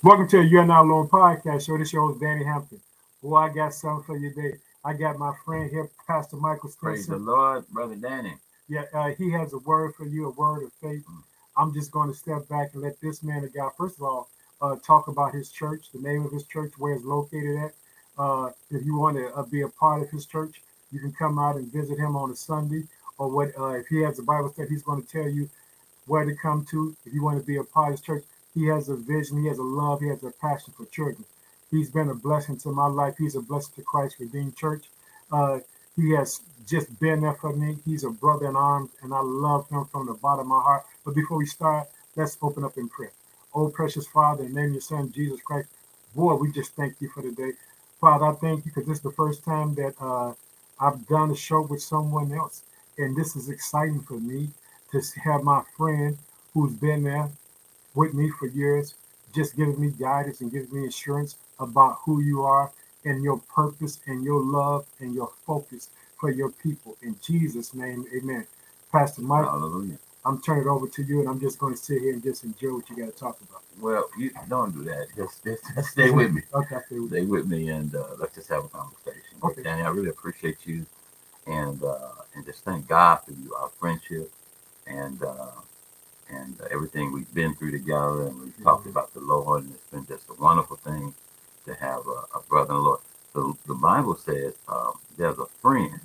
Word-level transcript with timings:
Welcome 0.00 0.28
to 0.28 0.36
the 0.36 0.44
You're 0.44 0.64
Not 0.64 0.84
Alone 0.84 1.08
podcast 1.08 1.66
show. 1.66 1.76
This 1.76 1.92
your 1.92 2.02
host, 2.02 2.20
Danny 2.20 2.44
Hampton. 2.44 2.80
Boy, 3.20 3.34
I 3.34 3.48
got 3.48 3.74
something 3.74 4.04
for 4.04 4.16
you 4.16 4.32
today. 4.32 4.56
I 4.84 4.92
got 4.92 5.18
my 5.18 5.32
friend 5.44 5.68
here, 5.68 5.90
Pastor 6.06 6.36
Michael 6.36 6.70
Praise 6.78 7.08
the 7.08 7.16
Lord, 7.16 7.66
Brother 7.66 7.96
Danny. 7.96 8.34
Yeah, 8.68 8.84
uh, 8.94 9.08
he 9.18 9.28
has 9.32 9.54
a 9.54 9.58
word 9.58 9.96
for 9.96 10.06
you, 10.06 10.26
a 10.26 10.30
word 10.30 10.62
of 10.62 10.72
faith. 10.80 11.02
I'm 11.56 11.74
just 11.74 11.90
going 11.90 12.08
to 12.12 12.14
step 12.14 12.48
back 12.48 12.74
and 12.74 12.82
let 12.84 13.00
this 13.00 13.24
man 13.24 13.42
of 13.42 13.52
God, 13.52 13.72
first 13.76 13.96
of 13.96 14.04
all, 14.04 14.30
uh, 14.62 14.76
talk 14.76 15.08
about 15.08 15.34
his 15.34 15.50
church, 15.50 15.86
the 15.92 16.00
name 16.00 16.24
of 16.24 16.30
his 16.30 16.44
church, 16.44 16.74
where 16.78 16.92
it's 16.92 17.04
located 17.04 17.56
at. 17.58 17.74
Uh, 18.16 18.50
if 18.70 18.86
you 18.86 18.96
want 18.96 19.16
to 19.16 19.34
uh, 19.34 19.42
be 19.42 19.62
a 19.62 19.68
part 19.68 20.00
of 20.00 20.10
his 20.10 20.26
church, 20.26 20.62
you 20.92 21.00
can 21.00 21.10
come 21.10 21.40
out 21.40 21.56
and 21.56 21.72
visit 21.72 21.98
him 21.98 22.14
on 22.14 22.30
a 22.30 22.36
Sunday, 22.36 22.84
or 23.18 23.28
what 23.28 23.48
uh, 23.58 23.70
if 23.70 23.88
he 23.88 24.02
has 24.02 24.20
a 24.20 24.22
Bible 24.22 24.52
study, 24.52 24.68
he's 24.68 24.84
going 24.84 25.02
to 25.02 25.08
tell 25.08 25.28
you 25.28 25.50
where 26.06 26.24
to 26.24 26.36
come 26.36 26.64
to. 26.70 26.96
If 27.04 27.12
you 27.12 27.24
want 27.24 27.40
to 27.40 27.44
be 27.44 27.56
a 27.56 27.64
part 27.64 27.88
of 27.88 27.98
his 27.98 28.06
church, 28.06 28.24
he 28.54 28.66
has 28.66 28.88
a 28.88 28.96
vision, 28.96 29.42
he 29.42 29.48
has 29.48 29.58
a 29.58 29.62
love, 29.62 30.00
he 30.00 30.08
has 30.08 30.22
a 30.22 30.30
passion 30.30 30.72
for 30.76 30.86
children. 30.86 31.24
He's 31.70 31.90
been 31.90 32.08
a 32.08 32.14
blessing 32.14 32.56
to 32.60 32.72
my 32.72 32.86
life. 32.86 33.14
He's 33.18 33.36
a 33.36 33.42
blessing 33.42 33.74
to 33.76 33.82
Christ 33.82 34.16
Redeemed 34.18 34.56
Church. 34.56 34.84
Uh, 35.30 35.60
he 35.96 36.12
has 36.12 36.40
just 36.66 36.98
been 37.00 37.20
there 37.20 37.34
for 37.34 37.52
me. 37.52 37.76
He's 37.84 38.04
a 38.04 38.10
brother 38.10 38.48
in 38.48 38.56
arms, 38.56 38.90
and 39.02 39.12
I 39.12 39.20
love 39.20 39.68
him 39.68 39.84
from 39.86 40.06
the 40.06 40.14
bottom 40.14 40.40
of 40.40 40.46
my 40.46 40.62
heart. 40.62 40.84
But 41.04 41.14
before 41.14 41.36
we 41.36 41.46
start, 41.46 41.88
let's 42.16 42.38
open 42.40 42.64
up 42.64 42.78
in 42.78 42.88
prayer. 42.88 43.12
Oh, 43.54 43.68
precious 43.68 44.06
Father, 44.06 44.44
in 44.44 44.54
the 44.54 44.60
name 44.60 44.68
of 44.68 44.74
your 44.74 44.80
Son, 44.80 45.12
Jesus 45.12 45.40
Christ, 45.42 45.68
boy, 46.14 46.34
we 46.34 46.52
just 46.52 46.74
thank 46.74 47.00
you 47.00 47.08
for 47.10 47.22
today. 47.22 47.52
Father, 48.00 48.26
I 48.26 48.32
thank 48.34 48.64
you 48.64 48.72
because 48.72 48.86
this 48.86 48.98
is 48.98 49.02
the 49.02 49.12
first 49.12 49.44
time 49.44 49.74
that 49.74 49.94
uh, 50.00 50.32
I've 50.80 51.06
done 51.08 51.30
a 51.30 51.36
show 51.36 51.62
with 51.62 51.82
someone 51.82 52.32
else. 52.32 52.62
And 52.96 53.16
this 53.16 53.36
is 53.36 53.48
exciting 53.48 54.00
for 54.00 54.18
me 54.18 54.50
to 54.92 55.02
have 55.24 55.42
my 55.42 55.62
friend 55.76 56.16
who's 56.54 56.72
been 56.74 57.02
there 57.02 57.28
with 57.98 58.14
me 58.14 58.30
for 58.38 58.46
years, 58.46 58.94
just 59.34 59.56
giving 59.56 59.78
me 59.80 59.90
guidance 59.90 60.40
and 60.40 60.52
giving 60.52 60.82
me 60.82 60.86
assurance 60.86 61.36
about 61.58 61.98
who 62.04 62.20
you 62.20 62.44
are 62.44 62.70
and 63.04 63.24
your 63.24 63.38
purpose 63.52 63.98
and 64.06 64.22
your 64.22 64.40
love 64.40 64.86
and 65.00 65.12
your 65.12 65.30
focus 65.44 65.90
for 66.18 66.30
your 66.30 66.50
people. 66.50 66.96
In 67.02 67.16
Jesus' 67.20 67.74
name, 67.74 68.06
amen. 68.16 68.46
Pastor 68.92 69.22
Mike, 69.22 69.44
Hallelujah. 69.44 69.98
I'm 70.24 70.40
turning 70.40 70.64
it 70.64 70.68
over 70.68 70.86
to 70.86 71.02
you, 71.02 71.20
and 71.20 71.28
I'm 71.28 71.40
just 71.40 71.58
going 71.58 71.74
to 71.74 71.78
sit 71.78 72.00
here 72.00 72.12
and 72.12 72.22
just 72.22 72.44
enjoy 72.44 72.74
what 72.74 72.88
you 72.88 72.96
got 72.96 73.06
to 73.06 73.18
talk 73.18 73.38
about. 73.40 73.62
Well, 73.80 74.08
you 74.16 74.30
don't 74.48 74.72
do 74.72 74.84
that. 74.84 75.06
Just, 75.16 75.42
just, 75.44 75.62
just 75.74 75.90
stay 75.90 76.10
with 76.10 76.32
me. 76.32 76.42
Okay, 76.54 76.76
I 76.76 76.80
feel 76.88 77.08
Stay 77.08 77.22
with 77.22 77.46
me, 77.46 77.68
and 77.70 77.94
uh, 77.94 78.04
let's 78.18 78.34
just 78.34 78.48
have 78.48 78.64
a 78.64 78.68
conversation. 78.68 79.22
Okay. 79.42 79.62
Danny, 79.62 79.82
I 79.82 79.88
really 79.88 80.10
appreciate 80.10 80.58
you, 80.66 80.86
and 81.46 81.82
uh, 81.82 82.24
and 82.34 82.44
just 82.44 82.64
thank 82.64 82.86
God 82.88 83.16
for 83.24 83.32
you, 83.32 83.54
our 83.54 83.68
friendship, 83.68 84.30
and 84.86 85.22
uh, 85.22 85.50
and 86.30 86.60
uh, 86.60 86.66
everything 86.70 87.12
we've 87.12 87.32
been 87.34 87.54
through 87.54 87.72
together, 87.72 88.26
and 88.28 88.40
we've 88.40 88.62
talked 88.64 88.86
Mhm. 88.86 88.90
about 88.92 89.14
the 89.14 89.20
Lord, 89.20 89.64
and 89.64 89.74
it's 89.74 89.86
been 89.90 90.06
just 90.06 90.28
a 90.30 90.34
wonderful 90.34 90.76
thing 90.78 91.14
to 91.66 91.74
have 91.74 92.06
a, 92.08 92.38
a 92.38 92.42
brother 92.48 92.72
in 92.74 92.78
the 92.78 92.82
Lord. 92.82 93.00
The, 93.34 93.54
the 93.66 93.74
Bible 93.74 94.16
says 94.16 94.54
um, 94.68 94.94
there's 95.16 95.38
a 95.38 95.46
friend 95.62 96.00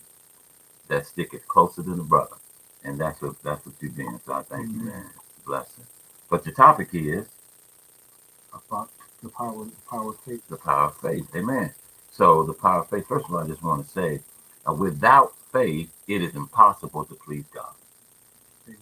that 0.90 1.08
sticketh 1.08 1.48
closer 1.48 1.84
than 1.84 2.00
a 2.00 2.04
brother, 2.04 2.38
and 2.84 3.00
that's 3.00 3.22
what 3.22 3.42
that's 3.44 3.66
what 3.66 3.76
you've 3.82 3.98
been. 3.98 4.20
So 4.26 4.34
I 4.34 4.44
thank 4.44 4.74
you, 4.74 4.82
Amen. 4.82 4.94
man. 4.94 5.12
Blessing. 5.46 5.86
But 6.30 6.44
the 6.46 6.52
topic 6.52 6.90
is 6.94 7.28
about 8.54 8.90
the 9.24 9.30
power, 9.30 9.66
the 9.66 9.72
power 9.90 10.12
of 10.12 10.20
faith. 10.22 10.48
the 10.50 10.58
power 10.58 10.88
of 10.88 10.98
faith. 10.98 11.28
Amen. 11.36 11.74
So 12.12 12.44
the 12.44 12.54
power 12.54 12.82
of 12.82 12.90
faith. 12.90 13.08
First 13.08 13.28
of 13.28 13.34
all, 13.36 13.42
I 13.42 13.48
just 13.48 13.64
want 13.64 13.86
to 13.86 13.92
say, 13.92 14.22
uh, 14.70 14.74
without 14.74 15.34
faith, 15.54 15.92
it 16.08 16.22
is 16.24 16.36
impossible 16.36 17.06
to 17.06 17.16
please 17.16 17.46
God. 17.54 17.74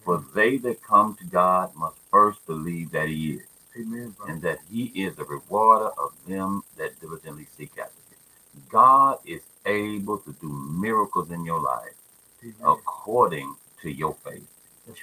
For 0.03 0.23
they 0.33 0.57
that 0.57 0.81
come 0.81 1.15
to 1.15 1.25
God 1.25 1.75
must 1.75 1.97
first 2.09 2.45
believe 2.45 2.91
that 2.91 3.07
He 3.07 3.33
is, 3.33 3.47
Amen, 3.79 4.15
and 4.27 4.41
that 4.41 4.59
He 4.69 4.85
is 4.95 5.15
the 5.15 5.25
rewarder 5.25 5.89
of 5.97 6.13
them 6.27 6.63
that 6.77 6.99
diligently 6.99 7.47
seek 7.57 7.71
after 7.77 8.01
Him. 8.09 8.63
God 8.69 9.19
is 9.25 9.41
able 9.65 10.17
to 10.19 10.33
do 10.41 10.49
miracles 10.49 11.31
in 11.31 11.45
your 11.45 11.61
life 11.61 11.93
Amen. 12.43 12.55
according 12.63 13.55
to 13.81 13.91
your 13.91 14.13
faith 14.23 14.47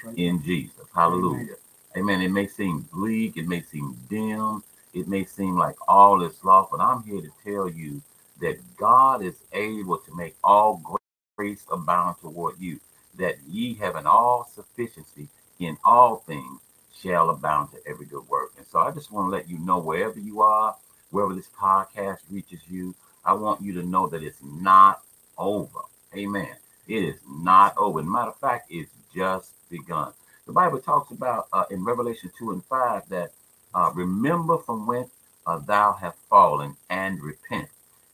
right. 0.04 0.18
in 0.18 0.42
Jesus. 0.42 0.86
Hallelujah. 0.94 1.56
Amen. 1.96 2.20
It 2.20 2.30
may 2.30 2.46
seem 2.46 2.80
bleak, 2.92 3.36
it 3.36 3.48
may 3.48 3.62
seem 3.62 3.96
dim, 4.08 4.62
it 4.94 5.08
may 5.08 5.24
seem 5.24 5.56
like 5.56 5.76
all 5.88 6.22
is 6.22 6.42
lost, 6.44 6.70
but 6.70 6.80
I'm 6.80 7.02
here 7.02 7.20
to 7.20 7.30
tell 7.44 7.68
you 7.68 8.02
that 8.40 8.58
God 8.76 9.22
is 9.22 9.36
able 9.52 9.98
to 9.98 10.16
make 10.16 10.36
all 10.44 10.82
grace 11.36 11.64
abound 11.70 12.16
toward 12.20 12.58
you, 12.58 12.80
that 13.18 13.36
ye 13.48 13.74
having 13.74 14.06
all 14.06 14.48
sufficiency 14.54 15.28
in 15.58 15.76
all 15.84 16.16
things 16.26 16.60
shall 17.02 17.30
abound 17.30 17.70
to 17.72 17.78
every 17.86 18.06
good 18.06 18.26
work. 18.28 18.52
And 18.56 18.66
so 18.66 18.78
I 18.78 18.90
just 18.90 19.12
want 19.12 19.26
to 19.26 19.36
let 19.36 19.48
you 19.48 19.58
know 19.58 19.78
wherever 19.78 20.18
you 20.18 20.40
are, 20.40 20.74
wherever 21.10 21.34
this 21.34 21.50
podcast 21.60 22.18
reaches 22.30 22.60
you, 22.68 22.94
I 23.24 23.34
want 23.34 23.62
you 23.62 23.74
to 23.74 23.82
know 23.82 24.08
that 24.08 24.22
it's 24.22 24.42
not 24.42 25.02
over. 25.36 25.80
Amen. 26.16 26.54
It 26.86 27.04
is 27.04 27.16
not 27.28 27.76
over. 27.76 28.02
Matter 28.02 28.30
of 28.30 28.38
fact, 28.38 28.70
it's 28.70 28.90
just 29.14 29.52
begun. 29.68 30.12
The 30.46 30.52
Bible 30.52 30.80
talks 30.80 31.10
about 31.10 31.48
uh, 31.52 31.64
in 31.70 31.84
Revelation 31.84 32.30
2 32.38 32.52
and 32.52 32.64
5 32.64 33.08
that 33.10 33.32
uh, 33.74 33.90
remember 33.94 34.58
from 34.58 34.86
whence 34.86 35.10
uh, 35.46 35.58
thou 35.58 35.92
hast 35.92 36.16
fallen 36.30 36.76
and 36.88 37.22
repent 37.22 37.68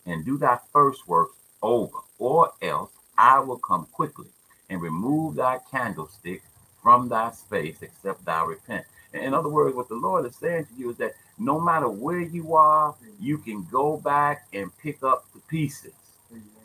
and 0.07 0.25
do 0.25 0.37
thy 0.37 0.59
first 0.73 1.07
works 1.07 1.37
over, 1.63 1.99
or 2.19 2.53
else 2.61 2.91
I 3.17 3.39
will 3.39 3.59
come 3.59 3.87
quickly 3.93 4.27
and 4.71 4.81
remove 4.81 5.37
thy 5.37 5.59
candlestick 5.71 6.43
from 6.83 7.09
thy 7.09 7.31
space 7.31 7.79
except 7.83 8.25
thou 8.25 8.47
repent. 8.47 8.85
In 9.13 9.33
other 9.33 9.49
words, 9.49 9.77
what 9.77 9.89
the 9.89 9.95
Lord 9.95 10.27
is 10.27 10.37
saying 10.37 10.67
to 10.67 10.75
you 10.77 10.91
is 10.91 10.97
that 10.97 11.15
no 11.39 11.61
matter 11.61 11.89
where 11.89 12.21
you 12.21 12.55
are, 12.55 12.95
you 13.21 13.39
can 13.39 13.67
go 13.71 13.97
back 13.97 14.47
and 14.53 14.77
pick 14.79 15.03
up 15.03 15.25
the 15.33 15.41
pieces. 15.41 15.93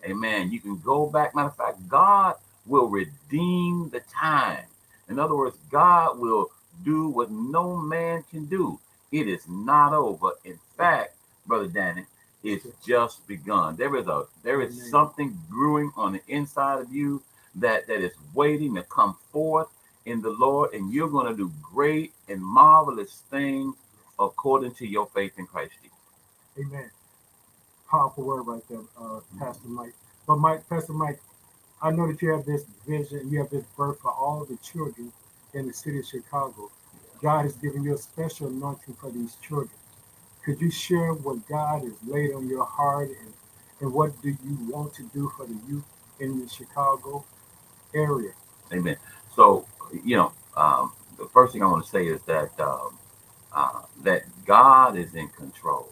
Amen. 0.04 0.52
You 0.52 0.60
can 0.60 0.80
go 0.80 1.08
back. 1.08 1.36
Matter 1.36 1.50
of 1.50 1.56
fact, 1.56 1.88
God 1.88 2.36
will 2.66 2.88
redeem 2.88 3.90
the 3.90 4.02
time. 4.02 4.66
In 5.10 5.20
other 5.20 5.36
words, 5.36 5.58
God 5.72 6.20
will 6.20 6.48
do 6.84 7.10
what 7.10 7.32
no 7.32 7.76
man 7.78 8.24
can 8.30 8.46
do. 8.46 8.80
It 9.12 9.28
is 9.28 9.48
not 9.48 9.94
over. 9.94 10.32
In 10.46 10.60
fact, 10.78 11.16
Brother 11.46 11.68
Danny, 11.68 12.06
it's 12.44 12.66
just 12.86 13.28
begun. 13.28 13.76
There 13.76 13.96
is 13.96 14.08
a 14.08 14.26
there 14.44 14.62
is 14.62 14.90
something 14.90 15.38
brewing 15.50 15.92
on 15.98 16.14
the 16.14 16.22
inside 16.28 16.80
of 16.80 16.94
you 16.94 17.22
that 17.56 17.88
that 17.88 18.02
is 18.02 18.14
waiting 18.34 18.76
to 18.76 18.84
come 18.84 19.16
forth 19.32 19.68
in 20.06 20.22
the 20.22 20.30
Lord, 20.30 20.74
and 20.74 20.92
you're 20.92 21.10
going 21.10 21.28
to 21.28 21.36
do 21.36 21.52
great 21.62 22.14
and 22.28 22.42
marvelous 22.42 23.24
things 23.30 23.76
according 24.20 24.74
to 24.74 24.88
your 24.88 25.08
faith 25.08 25.34
in 25.38 25.46
Christ 25.46 25.74
Jesus. 25.82 26.68
Amen. 26.72 26.90
Powerful 27.90 28.24
word 28.24 28.44
right 28.44 28.62
there, 28.70 28.80
uh, 29.00 29.20
Pastor 29.38 29.68
Mike. 29.68 29.94
But 30.28 30.38
Mike, 30.38 30.68
Pastor 30.70 30.94
Mike, 30.94 31.20
I 31.82 31.92
know 31.92 32.08
that 32.08 32.22
you 32.22 32.30
have 32.30 32.46
this 32.46 32.66
vision, 32.88 33.30
you 33.32 33.40
have 33.40 33.50
this 33.50 33.66
birth 33.78 34.00
for 34.00 34.12
all 34.12 34.46
the 34.46 34.58
children 34.58 35.12
in 35.54 35.68
the 35.68 35.74
city 35.74 36.00
of 36.00 36.06
Chicago. 36.06 36.70
God 37.22 37.44
has 37.44 37.54
given 37.54 37.84
you 37.84 37.94
a 37.96 37.98
special 37.98 38.48
anointing 38.48 38.96
for 38.96 39.12
these 39.12 39.36
children. 39.36 39.70
Could 40.44 40.62
you 40.62 40.72
share 40.72 41.14
what 41.14 41.48
God 41.48 41.84
has 41.84 41.94
laid 42.06 42.34
on 42.34 42.48
your 42.48 42.66
heart 42.66 43.10
and, 43.10 43.34
and 43.82 43.94
what 43.94 44.22
do 44.22 44.30
you 44.30 44.58
want 44.70 44.94
to 44.96 45.04
do 45.14 45.32
for 45.36 45.46
the 45.46 45.58
youth 45.68 45.86
in 46.20 46.40
the 46.40 46.50
Chicago 46.50 47.26
area? 47.94 48.32
Amen. 48.74 48.98
So, 49.36 49.66
you 50.04 50.18
know, 50.18 50.32
um, 50.56 50.94
the 51.18 51.28
first 51.34 51.54
thing 51.54 51.64
I 51.64 51.68
want 51.68 51.84
to 51.86 51.90
say 51.90 52.08
is 52.08 52.22
that 52.24 52.58
um, 52.60 52.98
uh, 53.54 53.82
that 54.04 54.24
God 54.46 54.98
is 54.98 55.16
in 55.16 55.30
control. 55.30 55.90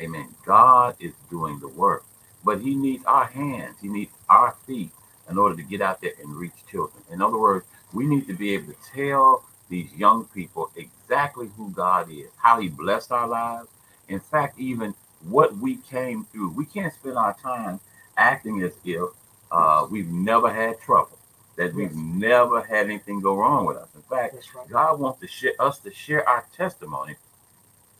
Amen. 0.00 0.28
God 0.44 0.96
is 0.98 1.12
doing 1.28 1.60
the 1.60 1.68
work, 1.68 2.04
but 2.44 2.60
He 2.60 2.74
needs 2.74 3.04
our 3.04 3.26
hands. 3.26 3.76
He 3.80 3.88
needs 3.88 4.12
our 4.28 4.56
feet 4.66 4.90
in 5.28 5.38
order 5.38 5.56
to 5.56 5.62
get 5.62 5.80
out 5.80 6.00
there 6.00 6.12
and 6.22 6.34
reach 6.36 6.52
children. 6.70 7.02
In 7.10 7.22
other 7.22 7.38
words, 7.38 7.66
we 7.92 8.06
need 8.06 8.26
to 8.26 8.34
be 8.34 8.54
able 8.54 8.72
to 8.72 8.78
tell 8.94 9.44
these 9.68 9.92
young 9.94 10.24
people 10.26 10.70
exactly 10.76 11.50
who 11.56 11.70
God 11.70 12.10
is, 12.10 12.28
how 12.36 12.60
He 12.60 12.68
blessed 12.68 13.12
our 13.12 13.28
lives. 13.28 13.68
In 14.08 14.20
fact, 14.20 14.58
even 14.58 14.94
what 15.28 15.56
we 15.56 15.76
came 15.76 16.24
through. 16.26 16.50
We 16.50 16.66
can't 16.66 16.92
spend 16.92 17.16
our 17.16 17.34
time 17.34 17.80
acting 18.16 18.62
as 18.62 18.72
if 18.84 19.10
uh, 19.50 19.86
we've 19.90 20.08
never 20.08 20.52
had 20.52 20.80
trouble, 20.80 21.18
that 21.56 21.74
we've 21.74 21.92
Yes. 21.92 21.94
never 21.94 22.62
had 22.62 22.86
anything 22.86 23.20
go 23.20 23.36
wrong 23.36 23.66
with 23.66 23.76
us. 23.76 23.88
In 23.94 24.02
fact, 24.02 24.36
right. 24.54 24.68
God 24.70 25.00
wants 25.00 25.20
to 25.20 25.28
share 25.28 25.54
us 25.60 25.78
to 25.80 25.92
share 25.92 26.28
our 26.28 26.46
testimony 26.56 27.16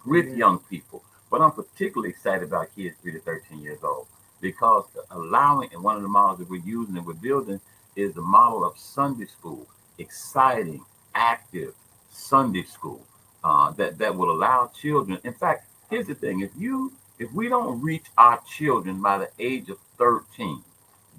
with 0.06 0.26
Amen. 0.26 0.38
young 0.38 0.58
people. 0.60 1.02
But 1.30 1.42
I'm 1.42 1.52
particularly 1.52 2.10
excited 2.10 2.44
about 2.44 2.74
kids 2.74 2.96
three 3.02 3.12
to 3.12 3.20
13 3.20 3.60
years 3.60 3.80
old 3.84 4.06
because 4.40 4.86
allowing 5.10 5.70
and 5.72 5.82
one 5.82 5.96
of 5.96 6.02
the 6.02 6.08
models 6.08 6.40
that 6.40 6.50
we're 6.50 6.62
using 6.64 6.96
and 6.96 7.06
we're 7.06 7.14
building 7.14 7.60
is 7.96 8.14
the 8.14 8.22
model 8.22 8.64
of 8.64 8.78
Sunday 8.78 9.26
school, 9.26 9.66
exciting, 9.98 10.82
active 11.14 11.74
Sunday 12.12 12.64
school 12.64 13.02
uh, 13.44 13.72
that 13.72 13.98
that 13.98 14.16
will 14.16 14.30
allow 14.30 14.68
children. 14.80 15.18
In 15.24 15.34
fact, 15.34 15.66
here's 15.90 16.06
the 16.08 16.14
thing: 16.14 16.40
if 16.40 16.50
you 16.58 16.92
if 17.18 17.32
we 17.32 17.48
don't 17.48 17.80
reach 17.82 18.06
our 18.18 18.40
children 18.48 19.02
by 19.02 19.18
the 19.18 19.30
age 19.38 19.70
of 19.70 19.78
13, 19.98 20.62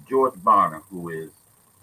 George 0.08 0.34
Barna, 0.34 0.82
who 0.90 1.08
is 1.10 1.30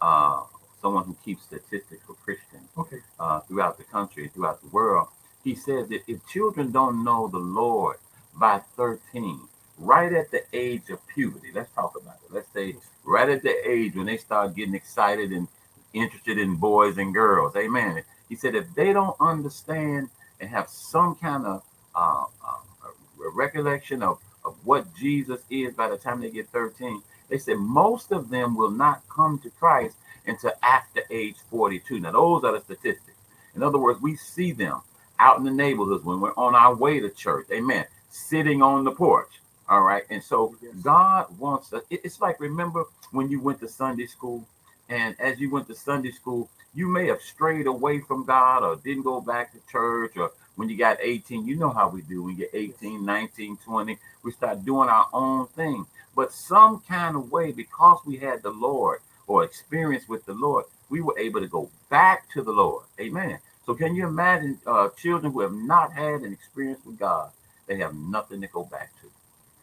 uh, 0.01 0.43
someone 0.81 1.05
who 1.05 1.15
keeps 1.25 1.43
statistics 1.43 2.01
for 2.05 2.13
Christians 2.15 2.67
Okay. 2.77 2.99
uh, 3.19 3.41
throughout 3.41 3.77
the 3.77 3.83
country, 3.85 4.29
throughout 4.33 4.61
the 4.61 4.69
world, 4.69 5.07
he 5.43 5.55
says 5.55 5.89
that 5.89 6.01
if 6.07 6.25
children 6.27 6.71
don't 6.71 7.03
know 7.03 7.27
the 7.27 7.39
Lord 7.39 7.97
by 8.35 8.61
13, 8.77 9.41
right 9.77 10.11
at 10.13 10.31
the 10.31 10.43
age 10.53 10.89
of 10.89 11.05
puberty, 11.07 11.49
let's 11.53 11.71
talk 11.73 11.95
about 11.95 12.17
it. 12.25 12.33
Let's 12.33 12.51
say 12.53 12.75
right 13.05 13.29
at 13.29 13.43
the 13.43 13.55
age 13.69 13.95
when 13.95 14.05
they 14.05 14.17
start 14.17 14.55
getting 14.55 14.75
excited 14.75 15.31
and 15.31 15.47
interested 15.93 16.37
in 16.37 16.55
boys 16.55 16.97
and 16.97 17.13
girls. 17.13 17.55
Amen. 17.55 18.03
He 18.27 18.35
said 18.35 18.55
if 18.55 18.65
they 18.75 18.93
don't 18.93 19.15
understand 19.19 20.09
and 20.39 20.49
have 20.49 20.69
some 20.69 21.15
kind 21.15 21.45
of 21.45 21.63
uh, 21.95 22.25
uh, 22.45 22.89
recollection 23.33 24.03
of, 24.03 24.19
of 24.45 24.55
what 24.63 24.93
Jesus 24.95 25.41
is 25.49 25.73
by 25.73 25.89
the 25.89 25.97
time 25.97 26.21
they 26.21 26.29
get 26.29 26.49
13, 26.49 27.01
they 27.29 27.37
said 27.37 27.57
most 27.57 28.11
of 28.11 28.29
them 28.29 28.55
will 28.55 28.71
not 28.71 29.07
come 29.09 29.39
to 29.39 29.49
Christ 29.51 29.95
until 30.25 30.51
after 30.61 31.01
age 31.09 31.35
42. 31.49 31.99
Now, 31.99 32.11
those 32.11 32.43
are 32.43 32.53
the 32.53 32.61
statistics. 32.61 33.17
In 33.55 33.63
other 33.63 33.77
words, 33.77 34.01
we 34.01 34.15
see 34.15 34.51
them 34.51 34.81
out 35.19 35.37
in 35.37 35.43
the 35.43 35.51
neighborhoods 35.51 36.03
when 36.03 36.19
we're 36.19 36.33
on 36.35 36.55
our 36.55 36.75
way 36.75 36.99
to 36.99 37.09
church. 37.09 37.47
Amen. 37.51 37.85
Sitting 38.09 38.61
on 38.61 38.83
the 38.83 38.91
porch. 38.91 39.39
All 39.67 39.81
right. 39.81 40.03
And 40.09 40.23
so 40.23 40.55
yes. 40.61 40.73
God 40.81 41.37
wants 41.37 41.73
us. 41.73 41.83
It's 41.89 42.21
like 42.21 42.39
remember 42.39 42.85
when 43.11 43.29
you 43.29 43.39
went 43.39 43.59
to 43.59 43.67
Sunday 43.67 44.05
school, 44.07 44.43
and 44.87 45.15
as 45.19 45.39
you 45.39 45.51
went 45.51 45.67
to 45.67 45.75
Sunday 45.75 46.11
school, 46.11 46.49
you 46.73 46.87
may 46.87 47.07
have 47.07 47.21
strayed 47.21 47.67
away 47.67 47.99
from 47.99 48.23
God 48.25 48.63
or 48.63 48.75
didn't 48.77 49.03
go 49.03 49.21
back 49.21 49.51
to 49.53 49.59
church 49.71 50.17
or 50.17 50.31
when 50.55 50.69
you 50.69 50.77
got 50.77 50.97
18, 50.99 51.47
you 51.47 51.55
know 51.55 51.69
how 51.69 51.87
we 51.87 52.01
do. 52.01 52.23
When 52.23 52.35
you're 52.35 52.49
18, 52.53 53.05
19, 53.05 53.57
20, 53.63 53.97
we 54.23 54.31
start 54.33 54.65
doing 54.65 54.89
our 54.89 55.07
own 55.13 55.47
thing. 55.47 55.85
But 56.15 56.33
some 56.33 56.81
kind 56.87 57.15
of 57.15 57.31
way, 57.31 57.51
because 57.51 57.99
we 58.05 58.17
had 58.17 58.43
the 58.43 58.51
Lord 58.51 58.99
or 59.27 59.43
experience 59.43 60.07
with 60.09 60.25
the 60.25 60.33
Lord, 60.33 60.65
we 60.89 61.01
were 61.01 61.17
able 61.17 61.39
to 61.39 61.47
go 61.47 61.69
back 61.89 62.29
to 62.33 62.41
the 62.41 62.51
Lord. 62.51 62.85
Amen. 62.99 63.39
So 63.65 63.75
can 63.75 63.95
you 63.95 64.07
imagine 64.07 64.59
uh, 64.65 64.89
children 64.97 65.31
who 65.31 65.41
have 65.41 65.53
not 65.53 65.93
had 65.93 66.21
an 66.21 66.33
experience 66.33 66.79
with 66.85 66.97
God? 66.97 67.29
They 67.67 67.77
have 67.77 67.93
nothing 67.93 68.41
to 68.41 68.47
go 68.47 68.63
back 68.63 68.91
to. 69.01 69.11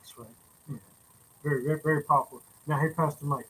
That's 0.00 0.16
right. 0.16 0.28
Yeah. 0.70 0.76
Very, 1.42 1.64
very, 1.64 1.80
very 1.82 2.02
powerful. 2.04 2.40
Now, 2.66 2.78
hey, 2.78 2.90
Pastor 2.90 3.24
Mike. 3.24 3.48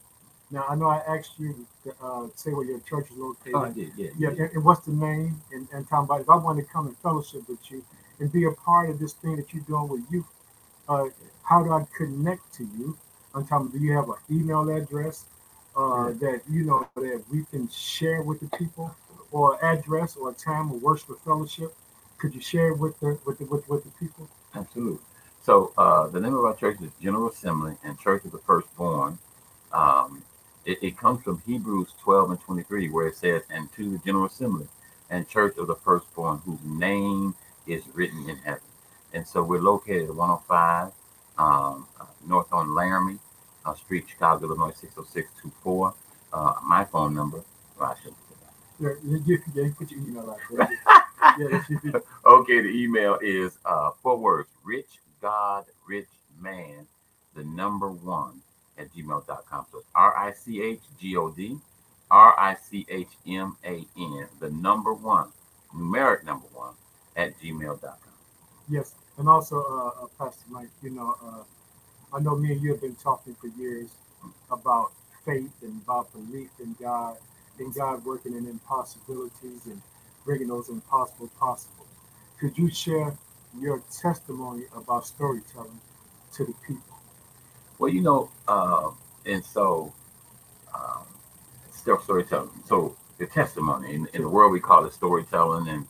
Now 0.50 0.64
I 0.68 0.76
know 0.76 0.86
I 0.86 1.02
asked 1.08 1.32
you 1.38 1.66
to 1.84 1.94
uh, 2.02 2.28
say 2.36 2.52
where 2.52 2.64
your 2.64 2.80
church 2.80 3.10
is 3.10 3.16
located. 3.16 3.54
Oh, 3.54 3.64
I 3.64 3.70
did, 3.70 3.90
yeah. 3.96 4.10
Yeah, 4.16 4.28
and, 4.28 4.40
and, 4.52 4.64
what's 4.64 4.86
the 4.86 4.92
name? 4.92 5.42
And, 5.52 5.66
and 5.72 5.88
talking 5.88 6.04
about 6.04 6.20
if 6.20 6.30
I 6.30 6.36
want 6.36 6.58
to 6.58 6.64
come 6.64 6.86
and 6.86 6.96
fellowship 6.98 7.48
with 7.48 7.58
you 7.70 7.84
and 8.20 8.30
be 8.32 8.44
a 8.44 8.52
part 8.52 8.88
of 8.90 8.98
this 9.00 9.12
thing 9.14 9.36
that 9.36 9.52
you're 9.52 9.64
doing 9.64 9.88
with 9.88 10.02
youth, 10.10 10.24
uh, 10.88 11.06
how 11.46 11.62
do 11.62 11.72
I 11.72 11.86
connect 11.96 12.52
to 12.54 12.64
you? 12.64 12.96
I'm 13.34 13.46
talking. 13.46 13.68
Do 13.68 13.78
you 13.78 13.92
have 13.92 14.08
an 14.08 14.16
email 14.30 14.68
address 14.68 15.24
uh, 15.76 16.10
that 16.12 16.42
you 16.50 16.64
know 16.64 16.88
that 16.96 17.22
we 17.30 17.44
can 17.50 17.68
share 17.68 18.22
with 18.22 18.40
the 18.40 18.56
people, 18.56 18.94
or 19.30 19.62
address, 19.64 20.16
or 20.16 20.30
a 20.30 20.34
time 20.34 20.70
of 20.70 20.82
worship 20.82 21.10
or 21.10 21.16
fellowship? 21.16 21.74
Could 22.18 22.34
you 22.34 22.40
share 22.40 22.74
with 22.74 22.98
the 23.00 23.18
with 23.24 23.38
the 23.38 23.44
with, 23.46 23.68
with 23.68 23.84
the 23.84 23.90
people? 23.90 24.28
Absolutely. 24.54 24.98
So 25.42 25.72
uh, 25.78 26.08
the 26.08 26.20
name 26.20 26.34
of 26.34 26.44
our 26.44 26.56
church 26.56 26.78
is 26.82 26.90
General 27.00 27.28
Assembly 27.28 27.76
and 27.84 27.98
Church 28.00 28.24
of 28.24 28.32
the 28.32 28.38
Firstborn. 28.38 29.18
Um, 29.72 30.22
it, 30.64 30.78
it, 30.82 30.98
comes 30.98 31.22
from 31.22 31.40
Hebrews 31.46 31.94
12 32.02 32.30
and 32.32 32.40
23, 32.40 32.88
where 32.88 33.06
it 33.06 33.14
says, 33.14 33.42
And 33.50 33.70
to 33.74 33.90
the 33.90 33.98
General 33.98 34.26
Assembly 34.26 34.66
and 35.08 35.28
Church 35.28 35.56
of 35.58 35.68
the 35.68 35.76
Firstborn, 35.76 36.38
whose 36.38 36.58
name 36.64 37.36
is 37.66 37.84
written 37.94 38.28
in 38.28 38.36
heaven. 38.38 38.62
And 39.12 39.24
so 39.24 39.44
we're 39.44 39.60
located 39.60 40.08
at 40.08 40.16
105 40.16 40.92
um, 41.38 41.86
North 42.26 42.52
on 42.52 42.74
Laramie 42.74 43.18
uh, 43.64 43.74
Street, 43.74 44.04
Chicago, 44.08 44.46
Illinois 44.46 44.72
60624. 44.80 45.94
Uh, 46.32 46.54
my 46.64 46.84
phone 46.84 47.14
number, 47.14 47.42
well, 47.78 47.90
I 47.90 47.94
shouldn't 47.98 48.16
yeah, 48.78 48.90
you, 49.04 49.42
yeah, 49.54 49.64
you 49.64 49.74
put 49.78 49.90
your 49.90 50.00
email 50.00 50.30
out 50.30 50.38
there. 50.50 50.68
yeah, 51.84 52.00
okay, 52.26 52.60
the 52.60 52.68
email 52.68 53.18
is 53.22 53.56
uh, 53.64 53.90
four 54.02 54.18
words 54.18 54.50
rich 54.64 54.98
God, 55.22 55.64
rich 55.88 56.08
man, 56.38 56.86
the 57.34 57.44
number 57.44 57.90
one 57.90 58.42
at 58.78 58.92
gmail.com. 58.94 59.66
So 59.72 59.78
it's 59.78 59.86
R 59.94 60.14
I 60.16 60.32
C 60.32 60.62
H 60.62 60.80
G 61.00 61.16
O 61.16 61.30
D, 61.30 61.56
R 62.10 62.38
I 62.38 62.54
C 62.54 62.84
H 62.90 63.08
M 63.26 63.56
A 63.64 63.86
N, 63.96 64.26
the 64.40 64.50
number 64.50 64.92
one, 64.92 65.28
numeric 65.74 66.24
number 66.24 66.46
one 66.52 66.74
at 67.16 67.38
gmail.com. 67.40 68.05
Yes. 68.68 68.94
And 69.18 69.28
also, 69.28 69.56
uh, 69.58 70.04
uh, 70.04 70.06
Pastor 70.18 70.44
Mike, 70.50 70.68
you 70.82 70.90
know, 70.90 71.16
uh, 71.24 72.16
I 72.16 72.20
know 72.20 72.36
me 72.36 72.52
and 72.52 72.62
you 72.62 72.72
have 72.72 72.80
been 72.80 72.96
talking 72.96 73.34
for 73.34 73.48
years 73.48 73.88
about 74.50 74.92
faith 75.24 75.52
and 75.62 75.80
about 75.82 76.12
belief 76.12 76.50
in 76.60 76.76
God 76.80 77.16
and 77.58 77.74
God 77.74 78.04
working 78.04 78.36
in 78.36 78.46
impossibilities 78.46 79.66
and 79.66 79.80
bringing 80.24 80.48
those 80.48 80.68
impossible 80.68 81.28
possible. 81.38 81.86
Could 82.38 82.56
you 82.58 82.70
share 82.70 83.14
your 83.58 83.82
testimony 83.90 84.64
about 84.76 85.06
storytelling 85.06 85.80
to 86.34 86.44
the 86.44 86.54
people? 86.66 86.96
Well, 87.78 87.90
you 87.90 88.02
know, 88.02 88.30
uh, 88.46 88.90
and 89.24 89.44
so 89.44 89.92
um, 90.74 91.04
still 91.72 92.00
storytelling. 92.00 92.50
So 92.66 92.96
the 93.18 93.26
testimony 93.26 93.94
in, 93.94 94.08
in, 94.12 94.22
the 94.22 94.28
world 94.28 94.52
we 94.52 94.60
call 94.60 94.84
it 94.84 94.92
storytelling, 94.92 95.68
and 95.68 95.86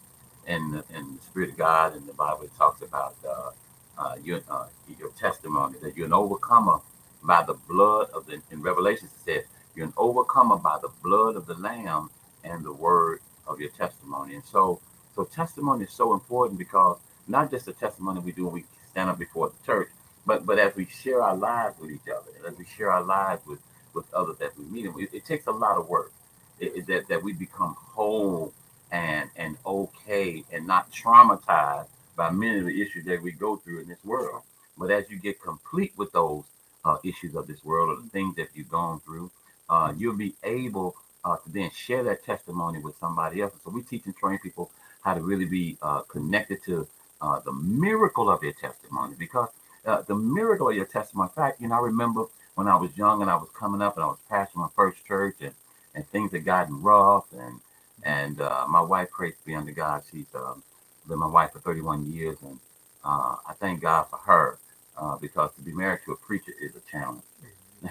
and 0.46 0.82
and 0.94 1.18
the 1.18 1.22
Spirit 1.22 1.50
of 1.50 1.58
God 1.58 1.96
in 1.96 2.06
the 2.06 2.12
Bible 2.14 2.48
talks 2.58 2.82
about 2.82 3.16
uh, 3.28 3.50
uh, 3.98 4.16
your 4.22 4.40
uh, 4.50 4.66
your 4.98 5.10
testimony 5.10 5.76
that 5.82 5.96
you're 5.96 6.06
an 6.06 6.12
overcomer 6.12 6.80
by 7.22 7.42
the 7.44 7.54
blood 7.68 8.10
of 8.14 8.26
the. 8.26 8.40
In 8.50 8.62
Revelation 8.62 9.08
it 9.08 9.24
says 9.24 9.44
you're 9.74 9.86
an 9.86 9.94
overcomer 9.96 10.56
by 10.56 10.78
the 10.82 10.90
blood 11.02 11.36
of 11.36 11.46
the 11.46 11.54
Lamb 11.54 12.10
and 12.44 12.64
the 12.64 12.72
word 12.72 13.20
of 13.46 13.60
your 13.60 13.70
testimony. 13.70 14.34
And 14.34 14.44
so 14.44 14.80
so 15.14 15.24
testimony 15.24 15.84
is 15.84 15.92
so 15.92 16.14
important 16.14 16.58
because 16.58 16.98
not 17.28 17.50
just 17.50 17.66
the 17.66 17.72
testimony 17.72 18.20
we 18.20 18.32
do 18.32 18.46
when 18.46 18.54
we 18.54 18.64
stand 18.90 19.10
up 19.10 19.18
before 19.18 19.50
the 19.50 19.66
church, 19.66 19.90
but 20.26 20.46
but 20.46 20.58
as 20.58 20.74
we 20.76 20.86
share 20.86 21.22
our 21.22 21.36
lives 21.36 21.78
with 21.80 21.90
each 21.90 22.08
other, 22.08 22.30
as 22.48 22.56
we 22.58 22.64
share 22.66 22.92
our 22.92 23.02
lives 23.04 23.42
with 23.46 23.60
with 23.94 24.12
others 24.14 24.38
that 24.38 24.56
we 24.58 24.64
meet, 24.66 24.86
and 24.86 25.00
it, 25.00 25.10
it 25.12 25.24
takes 25.24 25.46
a 25.46 25.52
lot 25.52 25.78
of 25.78 25.88
work. 25.88 26.12
It, 26.60 26.76
it, 26.76 26.86
that 26.88 27.08
that 27.08 27.22
we 27.22 27.32
become 27.32 27.76
whole 27.78 28.52
and 28.92 29.30
and 29.36 29.56
okay 29.66 30.44
and 30.52 30.66
not 30.66 30.90
traumatized 30.92 31.88
by 32.16 32.30
many 32.30 32.58
of 32.58 32.66
the 32.66 32.82
issues 32.82 33.04
that 33.04 33.22
we 33.22 33.32
go 33.32 33.56
through 33.56 33.80
in 33.80 33.88
this 33.88 34.04
world. 34.04 34.42
But 34.78 34.90
as 34.90 35.10
you 35.10 35.18
get 35.18 35.40
complete 35.40 35.92
with 35.96 36.12
those 36.12 36.44
uh, 36.84 36.98
issues 37.04 37.34
of 37.34 37.46
this 37.46 37.64
world 37.64 37.90
or 37.90 38.02
the 38.02 38.08
things 38.08 38.36
that 38.36 38.48
you've 38.54 38.70
gone 38.70 39.00
through, 39.00 39.30
uh, 39.68 39.92
you'll 39.96 40.16
be 40.16 40.34
able 40.44 40.96
uh, 41.24 41.36
to 41.36 41.50
then 41.50 41.70
share 41.74 42.04
that 42.04 42.24
testimony 42.24 42.78
with 42.78 42.96
somebody 42.98 43.42
else. 43.42 43.52
So 43.64 43.70
we 43.70 43.82
teach 43.82 44.06
and 44.06 44.16
train 44.16 44.38
people 44.38 44.70
how 45.02 45.14
to 45.14 45.20
really 45.20 45.44
be 45.44 45.76
uh, 45.82 46.02
connected 46.02 46.62
to 46.64 46.86
uh, 47.20 47.40
the 47.40 47.52
miracle 47.52 48.30
of 48.30 48.40
their 48.40 48.52
testimony 48.52 49.14
because 49.18 49.48
uh, 49.84 50.02
the 50.02 50.14
miracle 50.14 50.68
of 50.68 50.74
your 50.74 50.84
testimony. 50.84 51.28
In 51.28 51.34
fact, 51.34 51.60
you 51.60 51.68
know, 51.68 51.76
I 51.76 51.80
remember 51.80 52.26
when 52.54 52.68
I 52.68 52.76
was 52.76 52.96
young 52.96 53.22
and 53.22 53.30
I 53.30 53.36
was 53.36 53.48
coming 53.58 53.82
up 53.82 53.96
and 53.96 54.04
I 54.04 54.08
was 54.08 54.18
pastoring 54.30 54.56
my 54.56 54.68
first 54.74 55.04
church 55.04 55.36
and, 55.40 55.52
and 55.94 56.06
things 56.08 56.32
had 56.32 56.44
gotten 56.44 56.82
rough 56.82 57.26
and 57.32 57.60
and 58.06 58.40
uh, 58.40 58.66
my 58.68 58.80
wife, 58.80 59.10
praise 59.10 59.34
be 59.44 59.54
unto 59.56 59.72
God, 59.72 60.02
she's 60.10 60.26
um, 60.34 60.62
been 61.08 61.18
my 61.18 61.26
wife 61.26 61.52
for 61.52 61.58
31 61.58 62.12
years 62.12 62.38
and 62.42 62.58
uh, 63.04 63.36
I 63.48 63.54
thank 63.60 63.82
God 63.82 64.04
for 64.04 64.18
her 64.18 64.58
uh, 64.96 65.16
because 65.16 65.52
to 65.56 65.62
be 65.62 65.72
married 65.72 66.00
to 66.06 66.12
a 66.12 66.16
preacher 66.16 66.52
is 66.62 66.76
a 66.76 66.80
challenge. 66.90 67.22